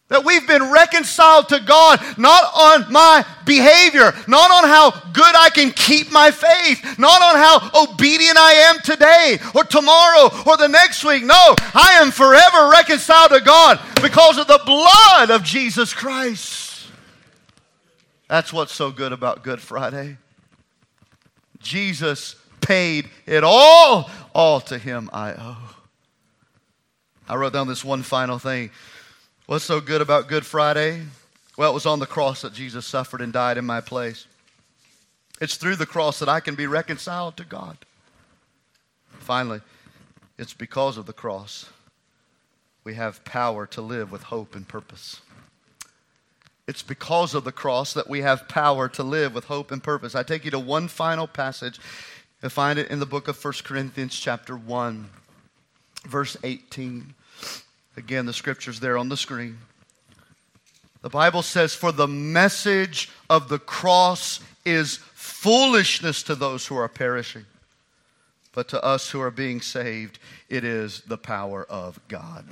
that 0.08 0.24
we've 0.24 0.48
been 0.48 0.72
reconciled 0.72 1.50
to 1.50 1.60
God, 1.60 2.00
not 2.18 2.44
on 2.56 2.92
my 2.92 3.26
behavior, 3.44 4.14
not 4.28 4.52
on 4.52 4.70
how 4.70 4.92
good 4.92 5.36
I 5.36 5.50
can 5.50 5.72
keep 5.72 6.12
my 6.12 6.30
faith, 6.30 7.00
not 7.00 7.22
on 7.22 7.36
how 7.36 7.84
obedient 7.84 8.38
I 8.38 8.52
am 8.70 8.80
today 8.84 9.40
or 9.56 9.64
tomorrow 9.64 10.30
or 10.46 10.58
the 10.58 10.68
next 10.68 11.04
week. 11.04 11.24
No, 11.24 11.56
I 11.74 11.98
am 12.02 12.12
forever 12.12 12.70
reconciled 12.72 13.32
to 13.32 13.42
God 13.42 13.80
because 14.02 14.38
of 14.38 14.48
the 14.48 14.62
blood 14.64 15.32
of 15.32 15.44
Jesus 15.44 15.94
Christ. 15.94 16.88
That's 18.28 18.54
what's 18.54 18.74
so 18.74 18.92
good 18.92 19.12
about 19.12 19.44
Good 19.44 19.62
Friday. 19.62 20.18
Jesus 21.60 22.36
paid 22.62 23.10
it 23.26 23.44
all. 23.44 24.10
All 24.34 24.60
to 24.62 24.78
him 24.78 25.10
I 25.12 25.34
owe. 25.34 25.76
I 27.28 27.36
wrote 27.36 27.54
down 27.54 27.68
this 27.68 27.84
one 27.84 28.04
final 28.04 28.38
thing. 28.38 28.70
What's 29.48 29.66
so 29.66 29.80
good 29.80 30.02
about 30.02 30.28
Good 30.28 30.44
Friday? 30.44 31.04
Well, 31.56 31.70
it 31.70 31.76
was 31.76 31.86
on 31.86 32.00
the 32.00 32.08
cross 32.08 32.42
that 32.42 32.52
Jesus 32.52 32.84
suffered 32.84 33.22
and 33.22 33.32
died 33.32 33.60
in 33.60 33.66
my 33.66 33.80
place. 33.80 34.26
It's 35.40 35.56
through 35.56 35.76
the 35.76 35.86
cross 35.86 36.18
that 36.18 36.28
I 36.28 36.40
can 36.40 36.56
be 36.56 36.66
reconciled 36.66 37.38
to 37.38 37.44
God. 37.44 37.78
Finally, 39.20 39.62
it's 40.40 40.56
because 40.56 40.98
of 40.98 41.06
the 41.06 41.14
cross 41.14 41.70
we 42.84 42.96
have 42.96 43.24
power 43.24 43.68
to 43.68 43.84
live 43.84 44.12
with 44.12 44.24
hope 44.24 44.56
and 44.56 44.68
purpose. 44.68 45.22
It's 46.68 46.82
because 46.82 47.36
of 47.36 47.44
the 47.44 47.52
cross 47.52 47.94
that 47.94 48.10
we 48.10 48.22
have 48.22 48.48
power 48.48 48.90
to 48.90 49.04
live 49.04 49.36
with 49.36 49.46
hope 49.46 49.72
and 49.72 49.84
purpose. 49.84 50.16
I 50.16 50.24
take 50.24 50.44
you 50.44 50.52
to 50.52 50.60
one 50.60 50.88
final 50.88 51.28
passage. 51.28 51.80
and 52.42 52.52
find 52.52 52.80
it 52.80 52.90
in 52.90 52.98
the 52.98 53.06
book 53.06 53.28
of 53.28 53.44
1 53.44 53.54
Corinthians, 53.64 54.20
chapter 54.20 54.58
1, 54.58 55.08
verse 56.08 56.36
18. 56.44 57.14
Again, 57.98 58.26
the 58.26 58.34
scripture's 58.34 58.80
there 58.80 58.98
on 58.98 59.10
the 59.10 59.18
screen. 59.18 59.58
The 61.02 61.10
Bible 61.10 61.42
says, 61.42 61.74
For 61.74 61.92
the 61.92 62.08
message 62.08 63.10
of 63.30 63.48
the 63.48 63.60
cross 63.60 64.40
is 64.66 64.98
foolishness 65.14 66.24
to 66.24 66.36
those 66.36 66.68
who 66.68 66.76
are 66.76 66.90
perishing, 66.90 67.46
but 68.54 68.68
to 68.70 68.84
us 68.84 69.12
who 69.12 69.22
are 69.22 69.32
being 69.32 69.62
saved, 69.62 70.20
it 70.50 70.64
is 70.64 71.02
the 71.02 71.18
power 71.18 71.64
of 71.70 72.00
God. 72.08 72.46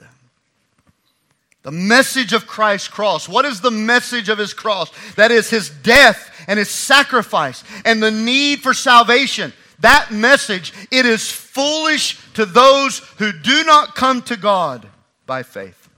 The 1.64 1.72
message 1.72 2.34
of 2.34 2.46
Christ's 2.46 2.90
cross. 2.90 3.28
What 3.28 3.46
is 3.46 3.62
the 3.62 3.72
message 3.72 4.30
of 4.30 4.38
his 4.38 4.54
cross? 4.54 4.92
That 5.16 5.32
is 5.32 5.50
his 5.50 5.70
death 5.70 6.46
and 6.48 6.60
his 6.60 6.70
sacrifice 6.70 7.64
and 7.86 8.04
the 8.04 8.12
need 8.12 8.60
for 8.60 8.74
salvation. 8.74 9.54
That 9.80 10.12
message, 10.12 10.74
it 10.92 11.06
is 11.06 11.32
foolish 11.32 12.20
to 12.34 12.46
those 12.46 13.00
who 13.18 13.32
do 13.32 13.64
not 13.64 13.96
come 13.96 14.22
to 14.24 14.38
God 14.38 14.88
by 15.34 15.42
faith. 15.42 15.90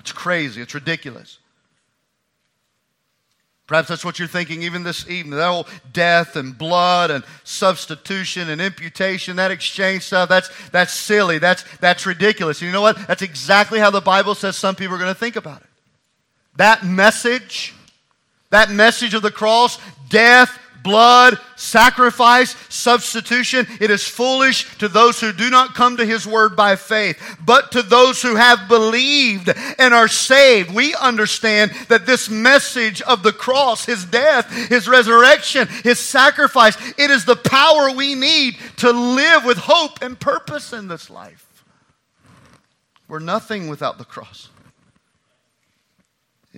It's 0.00 0.10
crazy. 0.10 0.60
It's 0.60 0.74
ridiculous. 0.74 1.38
Perhaps 3.68 3.86
that's 3.86 4.04
what 4.04 4.18
you're 4.18 4.26
thinking 4.26 4.62
even 4.62 4.82
this 4.82 5.08
evening. 5.08 5.38
That 5.38 5.48
whole 5.48 5.68
death 5.92 6.34
and 6.34 6.58
blood 6.58 7.12
and 7.12 7.22
substitution 7.44 8.50
and 8.50 8.60
imputation, 8.60 9.36
that 9.36 9.52
exchange 9.52 10.02
stuff, 10.02 10.28
that's, 10.28 10.50
that's 10.70 10.92
silly. 10.92 11.38
That's, 11.38 11.62
that's 11.78 12.04
ridiculous. 12.04 12.60
You 12.60 12.72
know 12.72 12.82
what? 12.82 12.98
That's 13.06 13.22
exactly 13.22 13.78
how 13.78 13.90
the 13.90 14.00
Bible 14.00 14.34
says 14.34 14.56
some 14.56 14.74
people 14.74 14.96
are 14.96 14.98
going 14.98 15.14
to 15.14 15.20
think 15.20 15.36
about 15.36 15.60
it. 15.60 15.68
That 16.56 16.84
message, 16.84 17.74
that 18.50 18.72
message 18.72 19.14
of 19.14 19.22
the 19.22 19.30
cross, 19.30 19.78
death, 20.08 20.58
blood, 20.88 21.38
sacrifice, 21.54 22.56
substitution. 22.70 23.66
It 23.78 23.90
is 23.90 24.08
foolish 24.08 24.78
to 24.78 24.88
those 24.88 25.20
who 25.20 25.34
do 25.34 25.50
not 25.50 25.74
come 25.74 25.98
to 25.98 26.06
his 26.06 26.26
word 26.26 26.56
by 26.56 26.76
faith, 26.76 27.20
but 27.44 27.72
to 27.72 27.82
those 27.82 28.22
who 28.22 28.36
have 28.36 28.68
believed 28.68 29.50
and 29.78 29.92
are 29.92 30.08
saved. 30.08 30.74
We 30.74 30.94
understand 30.94 31.72
that 31.88 32.06
this 32.06 32.30
message 32.30 33.02
of 33.02 33.22
the 33.22 33.32
cross, 33.32 33.84
his 33.84 34.06
death, 34.06 34.50
his 34.50 34.88
resurrection, 34.88 35.68
his 35.84 35.98
sacrifice, 35.98 36.76
it 36.96 37.10
is 37.10 37.26
the 37.26 37.36
power 37.36 37.92
we 37.92 38.14
need 38.14 38.56
to 38.78 38.90
live 38.90 39.44
with 39.44 39.58
hope 39.58 40.00
and 40.00 40.18
purpose 40.18 40.72
in 40.72 40.88
this 40.88 41.10
life. 41.10 41.44
We're 43.08 43.18
nothing 43.18 43.68
without 43.68 43.98
the 43.98 44.04
cross. 44.06 44.48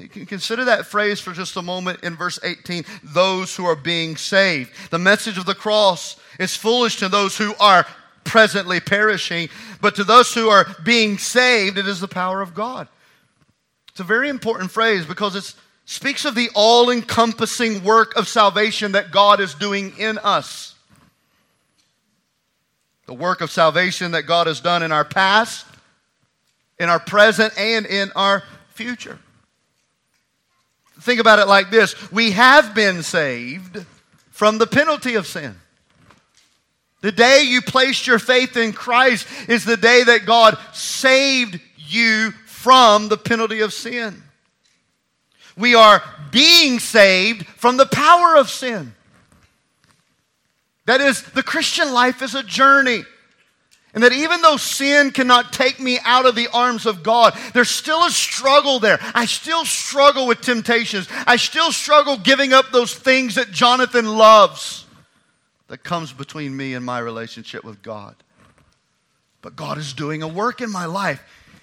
Consider 0.08 0.64
that 0.64 0.86
phrase 0.86 1.20
for 1.20 1.32
just 1.32 1.56
a 1.56 1.62
moment 1.62 2.02
in 2.02 2.16
verse 2.16 2.38
18 2.42 2.84
those 3.02 3.54
who 3.54 3.64
are 3.64 3.76
being 3.76 4.16
saved. 4.16 4.72
The 4.90 4.98
message 4.98 5.38
of 5.38 5.46
the 5.46 5.54
cross 5.54 6.16
is 6.38 6.56
foolish 6.56 6.96
to 6.96 7.08
those 7.08 7.36
who 7.36 7.54
are 7.60 7.86
presently 8.24 8.80
perishing, 8.80 9.48
but 9.80 9.96
to 9.96 10.04
those 10.04 10.32
who 10.32 10.48
are 10.48 10.66
being 10.84 11.18
saved, 11.18 11.78
it 11.78 11.86
is 11.86 12.00
the 12.00 12.08
power 12.08 12.40
of 12.40 12.54
God. 12.54 12.88
It's 13.90 14.00
a 14.00 14.04
very 14.04 14.28
important 14.28 14.70
phrase 14.70 15.04
because 15.04 15.34
it 15.34 15.54
speaks 15.84 16.24
of 16.24 16.34
the 16.34 16.50
all 16.54 16.90
encompassing 16.90 17.82
work 17.82 18.14
of 18.16 18.28
salvation 18.28 18.92
that 18.92 19.10
God 19.10 19.40
is 19.40 19.54
doing 19.54 19.92
in 19.98 20.18
us. 20.18 20.74
The 23.06 23.14
work 23.14 23.40
of 23.40 23.50
salvation 23.50 24.12
that 24.12 24.22
God 24.22 24.46
has 24.46 24.60
done 24.60 24.84
in 24.84 24.92
our 24.92 25.04
past, 25.04 25.66
in 26.78 26.88
our 26.88 27.00
present, 27.00 27.52
and 27.58 27.84
in 27.84 28.12
our 28.14 28.44
future 28.68 29.18
think 31.00 31.20
about 31.20 31.38
it 31.38 31.48
like 31.48 31.70
this 31.70 31.94
we 32.10 32.32
have 32.32 32.74
been 32.74 33.02
saved 33.02 33.84
from 34.30 34.58
the 34.58 34.66
penalty 34.66 35.14
of 35.14 35.26
sin. 35.26 35.54
The 37.02 37.12
day 37.12 37.44
you 37.46 37.62
placed 37.62 38.06
your 38.06 38.18
faith 38.18 38.56
in 38.56 38.72
Christ 38.72 39.26
is 39.48 39.64
the 39.64 39.76
day 39.76 40.04
that 40.04 40.26
God 40.26 40.58
saved 40.72 41.58
you 41.76 42.32
from 42.46 43.08
the 43.08 43.16
penalty 43.16 43.60
of 43.60 43.72
sin. 43.72 44.22
We 45.56 45.74
are 45.74 46.02
being 46.30 46.78
saved 46.78 47.46
from 47.46 47.76
the 47.78 47.86
power 47.86 48.36
of 48.36 48.50
sin. 48.50 48.94
That 50.86 51.00
is, 51.00 51.22
the 51.22 51.42
Christian 51.42 51.92
life 51.92 52.22
is 52.22 52.34
a 52.34 52.42
journey. 52.42 53.04
And 53.92 54.04
that 54.04 54.12
even 54.12 54.40
though 54.40 54.56
sin 54.56 55.10
cannot 55.10 55.52
take 55.52 55.80
me 55.80 55.98
out 56.04 56.24
of 56.24 56.36
the 56.36 56.48
arms 56.52 56.86
of 56.86 57.02
God, 57.02 57.36
there's 57.54 57.70
still 57.70 58.04
a 58.04 58.10
struggle 58.10 58.78
there. 58.78 58.98
I 59.14 59.26
still 59.26 59.64
struggle 59.64 60.26
with 60.28 60.40
temptations. 60.40 61.08
I 61.26 61.36
still 61.36 61.72
struggle 61.72 62.16
giving 62.16 62.52
up 62.52 62.70
those 62.70 62.94
things 62.94 63.34
that 63.34 63.50
Jonathan 63.50 64.06
loves 64.06 64.86
that 65.66 65.82
comes 65.82 66.12
between 66.12 66.56
me 66.56 66.74
and 66.74 66.84
my 66.84 66.98
relationship 67.00 67.64
with 67.64 67.82
God. 67.82 68.14
But 69.42 69.56
God 69.56 69.78
is 69.78 69.92
doing 69.92 70.22
a 70.22 70.28
work 70.28 70.60
in 70.60 70.70
my 70.70 70.86
life. 70.86 71.22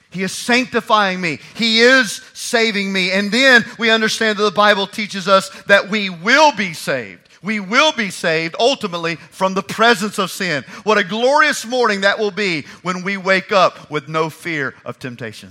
He 0.09 0.23
is 0.23 0.31
sanctifying 0.31 1.21
me. 1.21 1.39
He 1.55 1.79
is 1.79 2.21
saving 2.33 2.91
me. 2.91 3.11
And 3.11 3.31
then 3.31 3.65
we 3.77 3.89
understand 3.89 4.37
that 4.37 4.43
the 4.43 4.51
Bible 4.51 4.87
teaches 4.87 5.27
us 5.27 5.49
that 5.63 5.89
we 5.89 6.09
will 6.09 6.55
be 6.55 6.73
saved 6.73 7.26
we 7.47 7.61
will 7.61 7.93
be 7.93 8.09
saved 8.09 8.55
ultimately 8.59 9.15
from 9.15 9.53
the 9.53 9.63
presence 9.63 10.19
of 10.19 10.29
sin. 10.29 10.65
What 10.83 10.97
a 10.97 11.03
glorious 11.03 11.65
morning 11.65 12.01
that 12.01 12.19
will 12.19 12.29
be 12.29 12.63
when 12.83 13.03
we 13.03 13.15
wake 13.15 13.53
up 13.53 13.89
with 13.89 14.09
no 14.09 14.29
fear 14.29 14.75
of 14.83 14.99
temptation. 14.99 15.49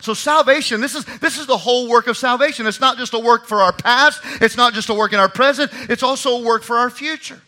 So 0.00 0.14
salvation, 0.14 0.80
this 0.80 0.94
is 0.94 1.04
this 1.18 1.36
is 1.36 1.46
the 1.48 1.56
whole 1.56 1.88
work 1.88 2.06
of 2.06 2.16
salvation. 2.16 2.68
It's 2.68 2.78
not 2.78 2.96
just 2.96 3.12
a 3.12 3.18
work 3.18 3.46
for 3.46 3.60
our 3.60 3.72
past, 3.72 4.20
it's 4.40 4.56
not 4.56 4.72
just 4.72 4.88
a 4.88 4.94
work 4.94 5.12
in 5.12 5.18
our 5.18 5.28
present, 5.28 5.72
it's 5.90 6.04
also 6.04 6.38
a 6.38 6.42
work 6.42 6.62
for 6.62 6.76
our 6.76 6.90
future. 6.90 7.42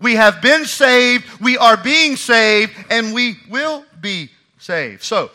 We 0.00 0.14
have 0.16 0.42
been 0.42 0.64
saved, 0.64 1.24
we 1.40 1.56
are 1.56 1.76
being 1.76 2.16
saved, 2.16 2.72
and 2.90 3.14
we 3.14 3.36
will 3.48 3.84
be 4.00 4.30
saved. 4.58 5.04
So, 5.04 5.30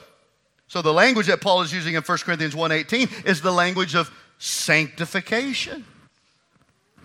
so 0.67 0.81
the 0.81 0.91
language 0.91 1.27
that 1.27 1.39
Paul 1.39 1.61
is 1.61 1.71
using 1.71 1.95
in 1.95 2.03
1 2.03 2.17
Corinthians 2.25 2.53
1:18 2.53 3.25
is 3.25 3.39
the 3.39 3.53
language 3.53 3.95
of 3.95 4.11
sanctification. 4.37 5.85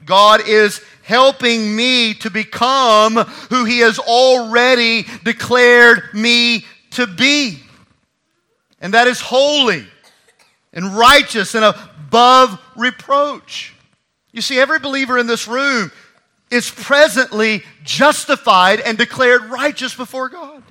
God 0.04 0.48
is 0.48 0.80
helping 1.02 1.74
me 1.74 2.14
to 2.14 2.30
become 2.30 3.14
who 3.50 3.64
He 3.64 3.78
has 3.80 3.98
already 3.98 5.06
declared 5.24 6.12
me 6.12 6.64
to 6.92 7.06
be. 7.06 7.60
And 8.80 8.94
that 8.94 9.06
is 9.06 9.20
holy 9.20 9.86
and 10.72 10.96
righteous 10.96 11.54
and 11.54 11.64
above 11.64 12.60
reproach. 12.76 13.74
You 14.32 14.40
see, 14.40 14.58
every 14.58 14.78
believer 14.78 15.18
in 15.18 15.26
this 15.26 15.46
room 15.46 15.92
is 16.50 16.70
presently 16.70 17.62
justified 17.84 18.80
and 18.80 18.98
declared 18.98 19.44
righteous 19.44 19.94
before 19.94 20.28
God. 20.28 20.62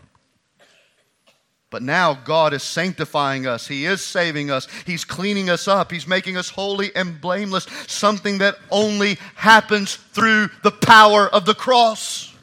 But 1.71 1.81
now 1.81 2.13
God 2.13 2.53
is 2.53 2.63
sanctifying 2.63 3.47
us. 3.47 3.65
He 3.65 3.85
is 3.85 4.03
saving 4.03 4.51
us. 4.51 4.67
He's 4.85 5.05
cleaning 5.05 5.49
us 5.49 5.69
up. 5.69 5.89
He's 5.89 6.05
making 6.05 6.35
us 6.35 6.49
holy 6.49 6.93
and 6.93 7.19
blameless, 7.19 7.65
something 7.87 8.39
that 8.39 8.57
only 8.69 9.17
happens 9.35 9.95
through 9.95 10.49
the 10.63 10.71
power 10.71 11.27
of 11.29 11.45
the 11.45 11.55
cross. 11.55 12.35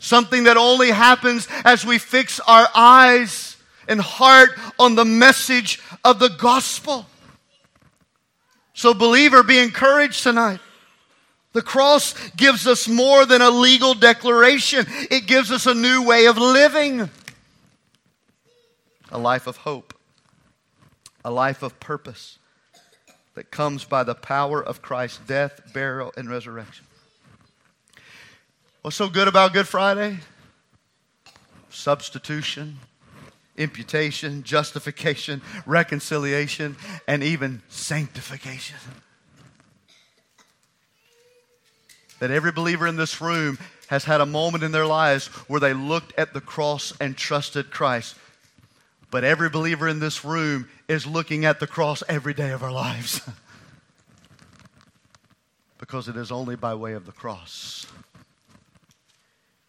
Something 0.00 0.44
that 0.44 0.56
only 0.56 0.90
happens 0.90 1.46
as 1.64 1.86
we 1.86 1.98
fix 1.98 2.40
our 2.40 2.66
eyes 2.74 3.56
and 3.86 4.00
heart 4.00 4.50
on 4.76 4.96
the 4.96 5.04
message 5.04 5.80
of 6.04 6.18
the 6.18 6.30
gospel. 6.30 7.06
So, 8.74 8.92
believer, 8.92 9.44
be 9.44 9.58
encouraged 9.58 10.24
tonight. 10.24 10.58
The 11.52 11.62
cross 11.62 12.14
gives 12.30 12.66
us 12.66 12.88
more 12.88 13.24
than 13.26 13.42
a 13.42 13.50
legal 13.50 13.94
declaration, 13.94 14.86
it 14.88 15.26
gives 15.26 15.52
us 15.52 15.66
a 15.66 15.74
new 15.74 16.02
way 16.02 16.26
of 16.26 16.38
living. 16.38 17.08
A 19.12 19.18
life 19.18 19.46
of 19.46 19.58
hope, 19.58 19.94
a 21.24 21.30
life 21.30 21.62
of 21.62 21.78
purpose 21.80 22.38
that 23.34 23.50
comes 23.50 23.84
by 23.84 24.04
the 24.04 24.14
power 24.14 24.62
of 24.62 24.82
Christ's 24.82 25.18
death, 25.26 25.72
burial, 25.72 26.12
and 26.16 26.28
resurrection. 26.28 26.86
What's 28.82 28.96
so 28.96 29.08
good 29.08 29.28
about 29.28 29.52
Good 29.52 29.68
Friday? 29.68 30.18
Substitution, 31.68 32.78
imputation, 33.56 34.42
justification, 34.42 35.42
reconciliation, 35.66 36.76
and 37.06 37.22
even 37.22 37.62
sanctification. 37.68 38.78
That 42.20 42.30
every 42.30 42.52
believer 42.52 42.86
in 42.86 42.96
this 42.96 43.20
room 43.20 43.58
has 43.88 44.04
had 44.04 44.20
a 44.20 44.26
moment 44.26 44.64
in 44.64 44.72
their 44.72 44.86
lives 44.86 45.26
where 45.48 45.60
they 45.60 45.74
looked 45.74 46.18
at 46.18 46.32
the 46.32 46.40
cross 46.40 46.92
and 47.00 47.16
trusted 47.16 47.70
Christ. 47.70 48.16
But 49.10 49.24
every 49.24 49.50
believer 49.50 49.88
in 49.88 49.98
this 49.98 50.24
room 50.24 50.68
is 50.88 51.06
looking 51.06 51.44
at 51.44 51.60
the 51.60 51.66
cross 51.66 52.02
every 52.08 52.34
day 52.34 52.50
of 52.50 52.62
our 52.62 52.72
lives. 52.72 53.20
because 55.78 56.06
it 56.08 56.16
is 56.16 56.30
only 56.30 56.54
by 56.54 56.74
way 56.74 56.92
of 56.92 57.06
the 57.06 57.12
cross. 57.12 57.86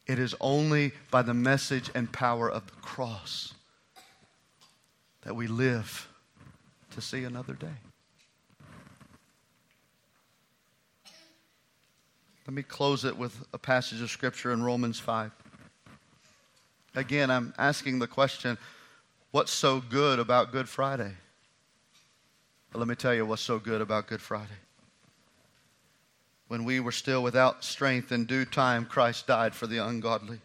It 0.06 0.20
is 0.20 0.36
only 0.40 0.92
by 1.10 1.22
the 1.22 1.34
message 1.34 1.90
and 1.96 2.12
power 2.12 2.52
of 2.52 2.68
the 2.68 2.76
cross 2.82 3.54
that 5.24 5.36
we 5.36 5.48
live 5.48 6.08
to 6.92 7.02
see 7.02 7.24
another 7.24 7.54
day. 7.54 7.68
Let 12.46 12.54
me 12.54 12.64
close 12.64 13.06
it 13.06 13.18
with 13.18 13.46
a 13.54 13.58
passage 13.58 14.02
of 14.02 14.12
Scripture 14.12 14.52
in 14.52 14.62
Romans 14.62 15.00
5. 15.00 15.32
Again, 16.96 17.32
I'm 17.32 17.54
asking 17.58 18.00
the 18.00 18.08
question 18.08 18.58
what's 19.32 19.52
so 19.52 19.82
good 19.82 20.20
about 20.20 20.52
Good 20.52 20.70
Friday? 20.70 21.14
Let 22.74 22.88
me 22.88 22.96
tell 22.96 23.14
you 23.14 23.26
what's 23.26 23.42
so 23.42 23.60
good 23.60 23.82
about 23.82 24.08
Good 24.08 24.22
Friday. 24.22 24.48
When 26.48 26.64
we 26.64 26.80
were 26.80 26.92
still 26.92 27.24
without 27.24 27.64
strength, 27.64 28.12
in 28.12 28.26
due 28.26 28.46
time, 28.46 28.86
Christ 28.86 29.28
died 29.28 29.56
for 29.56 29.68
the 29.68 29.78
ungodly. 29.78 30.40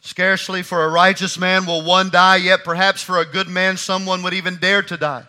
Scarcely 0.00 0.62
for 0.62 0.84
a 0.84 0.88
righteous 0.88 1.38
man 1.38 1.64
will 1.64 1.82
one 1.82 2.10
die, 2.10 2.36
yet 2.36 2.62
perhaps 2.62 3.02
for 3.02 3.18
a 3.18 3.24
good 3.24 3.48
man 3.48 3.76
someone 3.76 4.22
would 4.22 4.34
even 4.34 4.56
dare 4.56 4.82
to 4.82 4.96
die. 4.96 5.24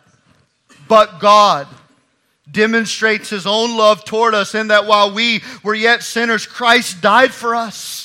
But 0.88 1.20
God 1.20 1.68
demonstrates 2.52 3.30
his 3.30 3.48
own 3.48 3.78
love 3.78 4.06
toward 4.06 4.34
us 4.34 4.54
in 4.54 4.68
that 4.68 4.86
while 4.86 5.14
we 5.14 5.42
were 5.64 5.74
yet 5.74 6.04
sinners, 6.04 6.46
Christ 6.46 7.02
died 7.02 7.34
for 7.34 7.56
us. 7.56 8.05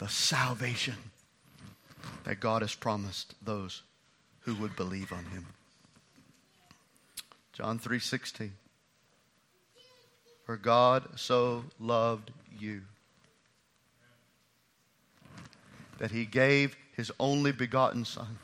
the 0.00 0.08
salvation 0.08 0.96
that 2.24 2.40
God 2.40 2.62
has 2.62 2.74
promised 2.74 3.34
those 3.44 3.82
who 4.40 4.54
would 4.54 4.74
believe 4.74 5.12
on 5.12 5.26
him. 5.26 5.46
John 7.52 7.78
3:16 7.78 8.52
for 10.46 10.56
God 10.56 11.20
so 11.20 11.66
loved 11.78 12.32
you 12.58 12.86
that 15.98 16.10
he 16.10 16.24
gave 16.24 16.76
his 16.96 17.12
only 17.20 17.52
begotten 17.52 18.06
Son, 18.06 18.38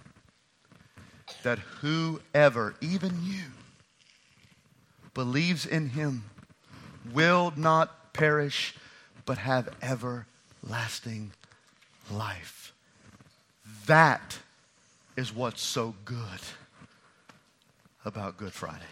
that 1.43 1.59
whoever, 1.81 2.77
even 2.83 3.25
you, 3.25 3.45
believes 5.15 5.65
in 5.65 5.89
him 5.89 6.25
will 7.15 7.55
not 7.57 8.13
perish 8.13 8.75
but 9.25 9.39
have 9.39 9.75
everlasting 9.81 11.33
life. 11.33 11.46
That 13.87 14.39
is 15.17 15.35
what's 15.35 15.63
so 15.63 15.95
good 16.05 16.41
about 18.05 18.37
Good 18.37 18.53
Friday. 18.53 18.83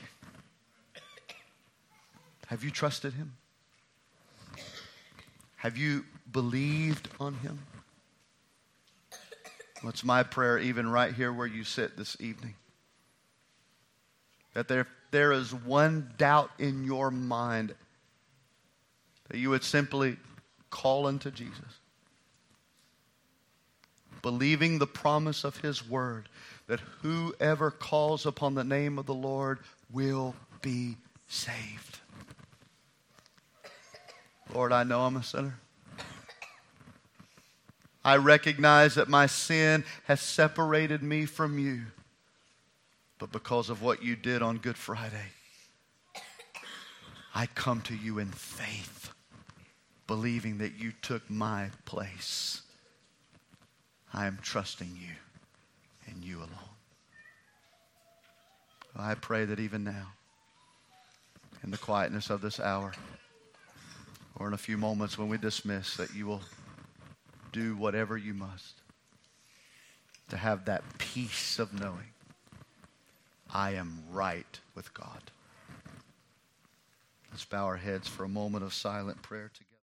Have 2.46 2.62
you 2.62 2.70
trusted 2.70 3.14
Him? 3.14 3.32
Have 5.56 5.76
you 5.76 6.04
believed 6.30 7.08
on 7.18 7.34
Him? 7.34 7.58
What's 9.82 10.04
my 10.04 10.22
prayer, 10.22 10.58
even 10.58 10.88
right 10.88 11.12
here 11.12 11.32
where 11.32 11.46
you 11.46 11.64
sit 11.64 11.96
this 11.96 12.16
evening? 12.20 12.54
That 14.54 14.68
there, 14.68 14.86
there 15.10 15.32
is 15.32 15.52
one 15.52 16.12
doubt 16.16 16.50
in 16.58 16.84
your 16.84 17.10
mind 17.10 17.74
that 19.28 19.38
you 19.38 19.50
would 19.50 19.64
simply 19.64 20.16
call 20.70 21.06
unto 21.06 21.30
Jesus, 21.30 21.80
believing 24.24 24.78
the 24.78 24.86
promise 24.86 25.44
of 25.44 25.58
His 25.58 25.86
word 25.86 26.30
that 26.66 26.80
whoever 27.02 27.70
calls 27.70 28.24
upon 28.24 28.54
the 28.54 28.64
name 28.64 28.98
of 28.98 29.04
the 29.04 29.12
Lord 29.12 29.58
will 29.92 30.34
be 30.62 30.96
saved. 31.28 31.98
Lord, 34.54 34.72
I 34.72 34.82
know 34.82 35.02
I'm 35.02 35.18
a 35.18 35.22
sinner. 35.22 35.58
I 38.02 38.16
recognize 38.16 38.94
that 38.94 39.10
my 39.10 39.26
sin 39.26 39.84
has 40.04 40.22
separated 40.22 41.02
me 41.02 41.26
from 41.26 41.58
you. 41.58 41.82
But 43.18 43.30
because 43.30 43.68
of 43.68 43.82
what 43.82 44.02
you 44.02 44.16
did 44.16 44.40
on 44.40 44.56
Good 44.56 44.78
Friday, 44.78 45.32
I 47.34 47.44
come 47.44 47.82
to 47.82 47.94
you 47.94 48.18
in 48.18 48.28
faith, 48.28 49.12
believing 50.06 50.56
that 50.58 50.78
you 50.78 50.92
took 51.02 51.28
my 51.28 51.68
place. 51.84 52.62
I 54.14 54.26
am 54.26 54.38
trusting 54.40 54.96
you 54.96 55.10
and 56.06 56.24
you 56.24 56.38
alone. 56.38 56.50
I 58.96 59.14
pray 59.16 59.44
that 59.44 59.58
even 59.58 59.82
now, 59.82 60.12
in 61.64 61.72
the 61.72 61.78
quietness 61.78 62.30
of 62.30 62.40
this 62.40 62.60
hour, 62.60 62.92
or 64.36 64.46
in 64.46 64.54
a 64.54 64.58
few 64.58 64.78
moments 64.78 65.18
when 65.18 65.28
we 65.28 65.36
dismiss, 65.36 65.96
that 65.96 66.14
you 66.14 66.26
will 66.26 66.42
do 67.52 67.76
whatever 67.76 68.16
you 68.16 68.34
must 68.34 68.74
to 70.28 70.36
have 70.36 70.64
that 70.66 70.84
peace 70.98 71.58
of 71.58 71.72
knowing 71.78 72.12
I 73.52 73.72
am 73.72 74.04
right 74.12 74.60
with 74.76 74.94
God. 74.94 75.30
Let's 77.32 77.44
bow 77.44 77.64
our 77.64 77.76
heads 77.76 78.06
for 78.06 78.22
a 78.22 78.28
moment 78.28 78.62
of 78.62 78.72
silent 78.72 79.22
prayer 79.22 79.50
together. 79.52 79.73